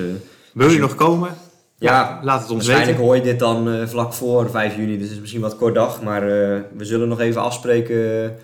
[0.53, 1.29] Wil je nog komen?
[1.77, 3.03] ja, Laat het ons waarschijnlijk weten.
[3.03, 4.93] hoor je dit dan vlak voor 5 juni.
[4.93, 6.01] Dus het is misschien wat kort dag.
[6.01, 6.21] Maar
[6.77, 8.35] we zullen nog even afspreken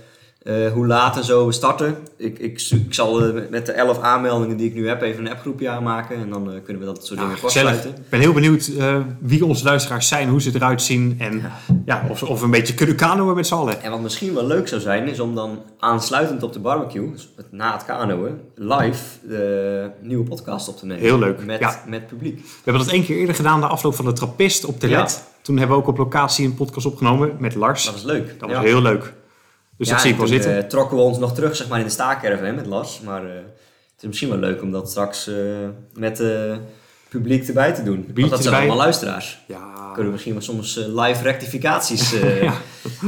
[0.42, 1.98] eh, hoe laat en zo we starten.
[2.18, 5.32] Ik, ik, ik zal eh, met de 11 aanmeldingen die ik nu heb even een
[5.32, 6.16] appgroepje aanmaken.
[6.16, 7.72] En dan eh, kunnen we dat soort Ja, dingen gezellig.
[7.72, 8.04] kortsluiten.
[8.04, 8.72] Ik ben heel benieuwd
[9.20, 11.16] wie onze luisteraars zijn, hoe ze eruit zien.
[11.20, 11.42] En
[11.86, 12.06] ja.
[12.10, 13.82] of, of we een beetje kunnen kanoën met z'n allen.
[13.82, 17.30] En wat misschien wel leuk zou zijn, is om dan aansluitend op de barbecue, dus
[17.52, 21.04] na het kanoën, live de nieuwe podcast op te nemen.
[21.04, 21.84] Heel leuk, Met, ja.
[21.88, 22.36] met publiek.
[22.38, 24.84] We hebben dat één keer eerder gedaan, de afloop van de Trappist op.
[24.84, 25.24] LED.
[25.42, 27.84] Toen hebben we ook op locatie een podcast opgenomen met Lars.
[27.86, 28.40] Dat was leuk.
[28.40, 29.14] Dat was heel leuk.
[29.82, 30.64] Dus Ja, dat zie ik en wel toen, zitten.
[30.64, 33.02] eh, trokken we ons nog terug zeg maar, in de staakerven met Lars.
[33.06, 35.36] Maar eh, het is misschien wel leuk om dat straks eh,
[35.94, 36.60] met het
[37.10, 38.12] publiek erbij te doen.
[38.16, 39.40] Want dat zijn allemaal luisteraars.
[39.48, 39.60] ja.
[39.86, 42.14] Kunnen we misschien wel soms live rectificaties.
[42.42, 42.54] Ja.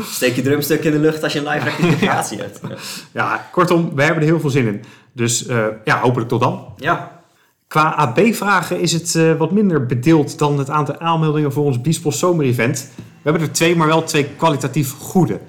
[0.04, 2.60] Steek je drumstuk in de lucht als je een live rectificatie hebt.
[3.14, 4.84] ja, kortom, we hebben er heel veel zin in.
[5.12, 5.46] Dus
[5.84, 6.74] ja, hopelijk tot dan.
[6.78, 7.22] Ja,
[7.68, 12.90] Qua AB-vragen is het wat minder bedeeld dan het aantal aanmeldingen voor ons Biesbos Zomerevent.
[12.96, 15.40] We hebben er twee, maar wel twee kwalitatief goede.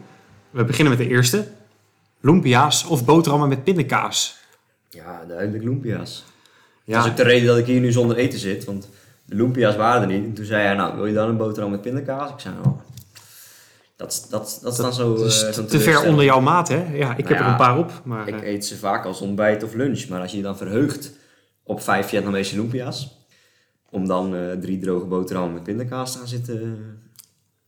[0.55, 1.47] We beginnen met de eerste.
[2.21, 4.37] Lumpia's of boterhammen met pindakaas.
[4.89, 6.25] ja duidelijk Lumpia's.
[6.85, 8.65] Ja, Dat is ook de reden dat ik hier nu zonder eten zit.
[8.65, 8.89] Want
[9.25, 10.25] de Lumpia's waren er niet.
[10.25, 12.31] En toen zei hij, nou, wil je dan een boterham met pindakaas?
[12.31, 12.79] Ik zei, oh,
[13.97, 15.15] dat, dat, dat is dan zo...
[15.17, 16.95] eh, te- ver onder jouw maat, hè?
[16.97, 17.93] Ja, ik heb Nou er ja, een paar op.
[18.05, 20.09] Maar, Ik eh, eet ze vaak als ontbijt of lunch.
[20.09, 21.13] Maar als je je dan verheugt
[21.63, 23.27] op vijf Vietnamese Lumpia's...
[23.91, 26.79] om dan eh, drie droge boterhammen met pindakaas te gaan zitten...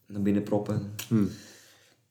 [0.06, 0.92] naar binnen proppen...
[1.08, 1.30] Hmm.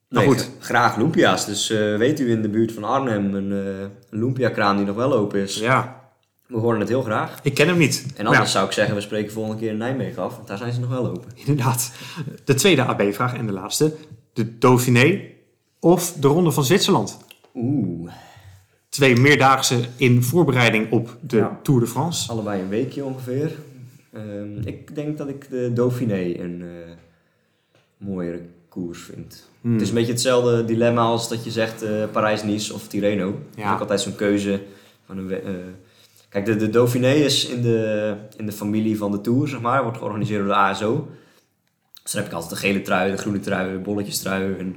[0.08, 0.50] Nee, Nou goed.
[0.58, 1.46] graag Lumpia's.
[1.46, 4.96] Dus eh, weet u in de buurt van Arnhem een, eh een Lumpia-kraam die nog
[4.96, 5.58] wel open is...
[5.58, 6.00] ja,
[6.46, 7.38] We horen het heel graag.
[7.42, 8.06] ik ken hem niet.
[8.16, 10.58] En anders ja, zou ik zeggen, we spreken volgende keer in Nijmegen af, want daar
[10.58, 11.30] zijn ze nog wel open.
[11.34, 11.92] inderdaad.
[12.44, 13.94] De tweede AB-vraag en de laatste.
[14.32, 15.20] De Dauphiné
[15.80, 17.18] of de Ronde van Zwitserland.
[17.54, 18.10] Oeh,
[18.88, 21.58] Twee meerdaagse in voorbereiding op de Ja.
[21.62, 22.30] Tour de France.
[22.32, 23.52] allebei een weekje ongeveer.
[24.12, 26.68] Ehm, ik denk dat ik de Dauphiné een eh,
[27.96, 28.40] mooiere
[28.80, 29.48] koers vind.
[29.60, 29.72] Hmm.
[29.72, 33.24] Het is een beetje hetzelfde dilemma als dat je zegt eh, Parijs-Nice of Tirreno.
[33.30, 33.66] Dat Ja.
[33.68, 34.62] is ook altijd zo'n keuze
[35.06, 35.30] van een...
[35.30, 35.38] eh,
[36.28, 39.82] kijk, de, de Dauphiné is in de, in de familie van de Tour, zeg maar.
[39.82, 41.08] Wordt georganiseerd door de ASO.
[42.02, 44.76] Dus dan heb ik altijd de gele trui, de groene trui, de bolletjes trui en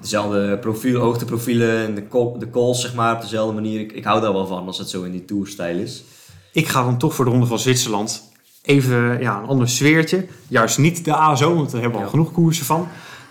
[0.00, 3.80] dezelfde profiel, hoogteprofielen en de, kop, de calls, zeg maar, op dezelfde manier.
[3.80, 6.04] Ik, ik hou daar wel van als het zo in die tourstijl is.
[6.52, 8.30] Ik ga dan toch voor de Ronde van Zwitserland.
[8.62, 10.26] Even ja, een ander sfeertje.
[10.48, 12.88] Juist niet de ASO, want daar hebben we al genoeg koersen van.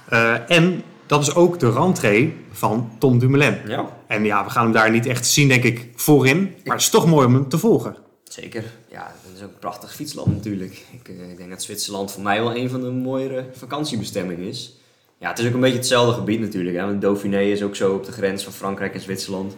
[0.09, 3.57] Eh, en dat is ook de rentree van Tom Dumoulin.
[3.67, 6.41] Ja, En ja, we gaan hem daar niet echt zien, denk ik, voorin.
[6.63, 7.95] Maar het is toch mooi om hem te volgen.
[8.23, 8.63] zeker.
[8.91, 10.83] Ja, het is ook een prachtig fietsland natuurlijk.
[10.91, 14.75] Ik, eh, ik denk dat Zwitserland voor mij wel een van de mooiere vakantiebestemmingen is.
[15.17, 16.77] Ja, het is ook een beetje hetzelfde gebied natuurlijk.
[16.77, 16.85] Hè?
[16.85, 19.51] Want Dauphiné is ook zo op de grens van Frankrijk en Zwitserland.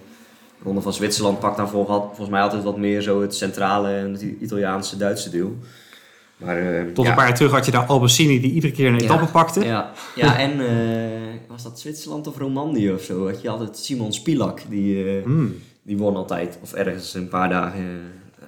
[0.58, 3.90] De Ronde van Zwitserland pakt dan vol- volgens mij altijd wat meer zo het centrale
[3.96, 5.56] en het Italiaanse Duitse deel.
[6.38, 7.10] Maar, eh, Tot ja.
[7.12, 9.04] een paar jaar terug had je daar Albacini die iedere keer een Ja.
[9.04, 9.64] etappe pakte.
[9.66, 13.26] Ja, ja en eh, was dat Zwitserland of Romandie of zo?
[13.28, 15.56] Had je altijd Simon Spilak, die, eh, Hmm.
[15.84, 16.58] die won altijd.
[16.62, 17.82] Of ergens een paar dagen.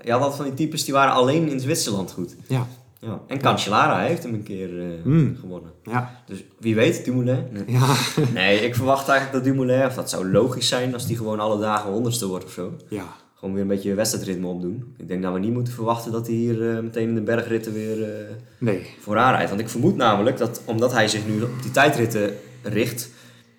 [0.03, 2.35] Je had altijd van die types die waren alleen in Zwitserland goed.
[2.47, 2.67] Ja.
[3.01, 3.19] Ja.
[3.27, 5.37] En Cancellara heeft hem een keer eh, Hmm.
[5.39, 5.71] gewonnen.
[5.83, 6.21] Ja.
[6.25, 7.43] Dus wie weet, Dumoulin.
[7.51, 7.63] Nee.
[7.67, 7.95] Ja.
[8.33, 11.59] nee, ik verwacht eigenlijk dat Dumoulin, of dat zou logisch zijn als die gewoon alle
[11.59, 12.73] dagen honderdste wordt of zo.
[12.89, 13.03] ja.
[13.39, 14.93] Gewoon weer een beetje wedstrijdritme opdoen.
[14.97, 17.73] Ik denk dat we niet moeten verwachten dat hij hier eh, meteen in de bergritten
[17.73, 18.03] weer...
[18.03, 18.25] eh,
[18.57, 18.95] Nee.
[18.99, 19.49] vooraan rijdt.
[19.49, 23.09] Want ik vermoed namelijk dat omdat hij zich nu op die tijdritten richt,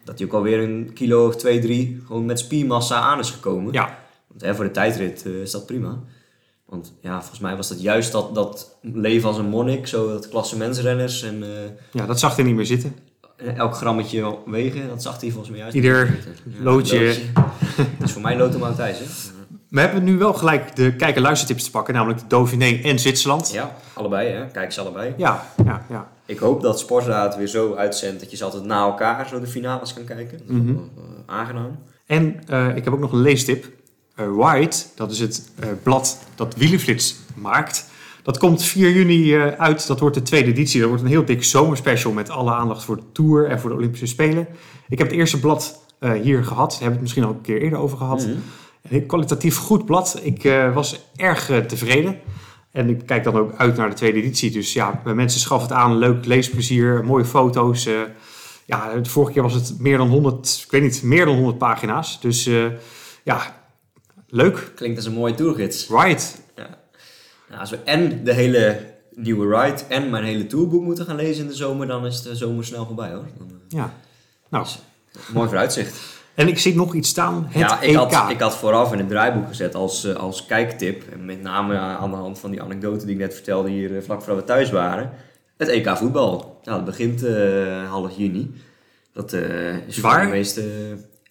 [0.04, 3.72] dat hij ook alweer een kilo of twee, drie gewoon met spiermassa aan is gekomen.
[3.72, 3.98] Ja.
[4.28, 5.98] Want hè, voor de tijdrit eh, is dat prima.
[6.66, 10.28] Want ja, volgens mij was dat juist dat, dat leven als een monnik, zo dat
[10.28, 11.44] klassementsrenners en
[11.92, 12.94] ja, dat zag er niet meer zitten.
[13.56, 15.74] elk grammetje wegen, dat zag hij volgens mij juist.
[15.74, 16.18] Ieder.
[16.46, 17.14] Ja, loodje.
[17.98, 19.04] Dat is voor mij Lothar Matthijs, hè?
[19.70, 23.50] We hebben nu wel gelijk de kijker luistertips te pakken, namelijk de Dauphiné en Zwitserland.
[23.52, 24.46] Ja, allebei, hè?
[24.46, 25.14] Kijk ze allebei.
[25.16, 26.08] Ja, ja, ja.
[26.26, 29.46] Ik hoop dat Sportraad weer zo uitzendt dat je ze altijd na elkaar zo de
[29.46, 30.38] finales kan kijken.
[30.38, 30.74] Dat is Mhm.
[30.74, 31.02] wel, eh,
[31.34, 31.78] aangenaam.
[32.06, 33.68] En eh, ik heb ook nog een leestip.
[34.14, 35.50] Eh, White, dat is het
[35.82, 37.88] blad dat Wielenflits maakt.
[38.22, 39.86] Dat komt 4 juni uit.
[39.86, 40.80] Dat wordt de tweede editie.
[40.80, 43.76] Dat wordt een heel dik zomerspecial met alle aandacht voor de Tour en voor de
[43.76, 44.46] Olympische Spelen.
[44.88, 45.80] Ik heb het eerste blad
[46.22, 46.70] hier gehad.
[46.70, 48.26] Daar hebben we het misschien al een keer eerder over gehad.
[48.26, 48.36] Mhm.
[48.88, 50.20] Een kwalitatief goed blad.
[50.22, 52.18] Ik eh, was erg eh, tevreden.
[52.70, 54.50] En ik kijk dan ook uit naar de tweede editie.
[54.50, 55.96] Dus ja, mensen schaffen het aan.
[55.98, 57.86] Leuk leesplezier, mooie foto's.
[57.86, 58.00] eh.
[58.66, 61.58] ja, de vorige keer was het meer dan 100, ik weet niet, meer dan 100
[61.58, 62.20] pagina's.
[62.20, 62.44] Dus
[63.24, 63.64] ja,
[64.28, 64.72] leuk.
[64.74, 65.88] Klinkt als een mooie tourgids.
[65.88, 66.40] Right.
[67.48, 71.42] Nou, als we en de hele nieuwe ride en mijn hele tourboek moeten gaan lezen
[71.42, 73.26] in de zomer, dan is de zomer snel voorbij hoor.
[73.38, 73.94] Dan, Ja.
[74.48, 74.66] Nou,
[75.32, 75.98] mooi vooruitzicht.
[76.40, 77.46] En ik zie nog iets staan.
[77.48, 77.96] Het ja, ik EK.
[77.96, 81.76] had, ik had vooraf in het draaiboek gezet als, eh, als kijktip, en met name
[81.76, 84.44] aan de hand van die anekdote die ik net vertelde hier eh, vlak voordat we
[84.44, 85.10] thuis waren,
[85.56, 86.60] het EK voetbal.
[86.64, 88.54] Nou, dat begint eh, half juni.
[89.12, 89.32] Dat
[89.86, 90.24] is voor Waar?
[90.24, 90.64] de meeste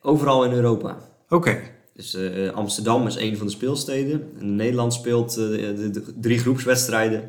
[0.01, 0.97] overal in Europa.
[1.29, 1.57] Oké.
[1.93, 2.17] Dus
[2.53, 4.31] Amsterdam is een van de speelsteden.
[4.39, 7.23] En Nederland speelt de, de drie groepswedstrijden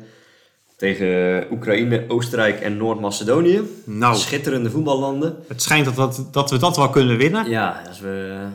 [0.81, 3.61] tegen Oekraïne, Oostenrijk en Noord-Macedonië.
[3.83, 5.35] Nou, Schitterende voetballanden.
[5.47, 7.49] het schijnt dat, dat, dat we dat wel kunnen winnen.
[7.49, 8.45] Ja, als we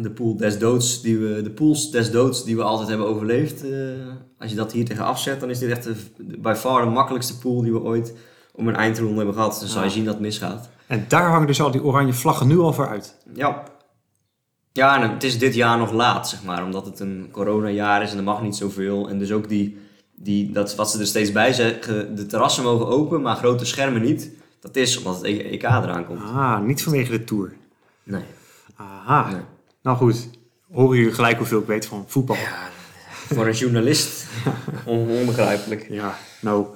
[0.00, 3.64] de pool des doods die we, de pools des doods die we altijd hebben overleefd,
[3.64, 3.70] eh,
[4.38, 5.94] als je dat hier tegen afzet, dan is dit echt de,
[6.38, 8.14] by far de makkelijkste pool die we ooit
[8.52, 9.50] om een eindronde hebben gehad.
[9.50, 10.68] Dus dan zal je zien dat het misgaat.
[10.86, 13.16] En daar hangen dus al die oranje vlaggen nu al voor uit.
[13.34, 13.62] Ja.
[14.72, 18.10] Ja, en het is dit jaar nog laat, zeg maar, omdat het een coronajaar is
[18.10, 19.08] en er mag niet zoveel.
[19.08, 19.78] En dus ook die,
[20.16, 24.02] die, dat, wat ze er steeds bij zeggen, de terrassen mogen open, maar grote schermen
[24.02, 24.30] niet.
[24.60, 26.20] Dat is omdat het EK eraan komt.
[26.22, 27.52] Ah, niet vanwege de Tour.
[28.02, 28.22] Nee.
[28.76, 29.30] Aha.
[29.30, 29.40] Nee.
[29.82, 30.28] Nou goed,
[30.72, 32.36] horen jullie gelijk hoeveel ik weet van voetbal.
[32.36, 32.68] Ja,
[33.34, 34.26] voor een journalist
[34.84, 35.86] on- onbegrijpelijk.
[35.90, 36.66] Ja, nou.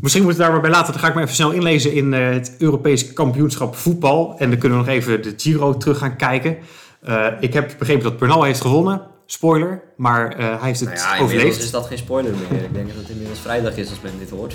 [0.00, 0.92] Misschien moeten we daar maar bij laten.
[0.92, 4.34] Dan ga ik me even snel inlezen in eh, het Europees kampioenschap voetbal.
[4.38, 6.56] En dan kunnen we nog even de Giro terug gaan kijken.
[7.00, 9.02] Eh, ik heb begrepen dat Bernal heeft gewonnen.
[9.26, 9.80] Spoiler.
[9.96, 11.62] Maar eh, hij heeft het Nou ja, overleefd.
[11.62, 12.62] is dat geen spoiler meer.
[12.62, 14.54] Ik denk dat het inmiddels vrijdag is als men dit hoort.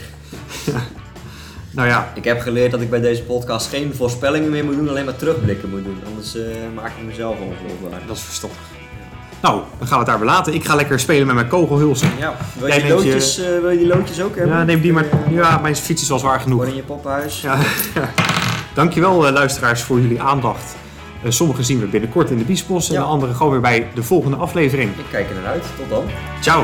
[1.72, 4.90] Nou ja, Ik heb geleerd dat ik bij deze podcast geen voorspellingen meer moet doen,
[4.90, 5.98] alleen maar terugblikken moet doen.
[6.08, 6.44] Anders eh,
[6.76, 8.08] maak ik mezelf ongeloofwaardig.
[8.08, 8.58] dat is verstandig.
[9.42, 10.54] Nou, dan gaan we het daarbij laten.
[10.54, 12.10] Ik ga lekker spelen met mijn kogelhulsen.
[12.20, 14.58] Ja, wil je, Jij die je- loodjes, eh, wil je die loodjes ook hebben?
[14.58, 15.06] Ja, neem die maar.
[15.10, 16.60] Eh, Ja, mijn fiets is al zwaar genoeg.
[16.60, 17.42] Voor in je poppenhuis.
[17.42, 17.58] Ja.
[18.74, 20.76] Dankjewel eh, luisteraars voor jullie aandacht.
[21.24, 24.04] Eh, sommigen zien we binnenkort in de Biesbos en de anderen gewoon weer bij de
[24.04, 24.98] volgende aflevering.
[24.98, 25.64] Ik kijk er naar uit.
[25.78, 26.04] Tot dan.
[26.42, 26.64] Ciao!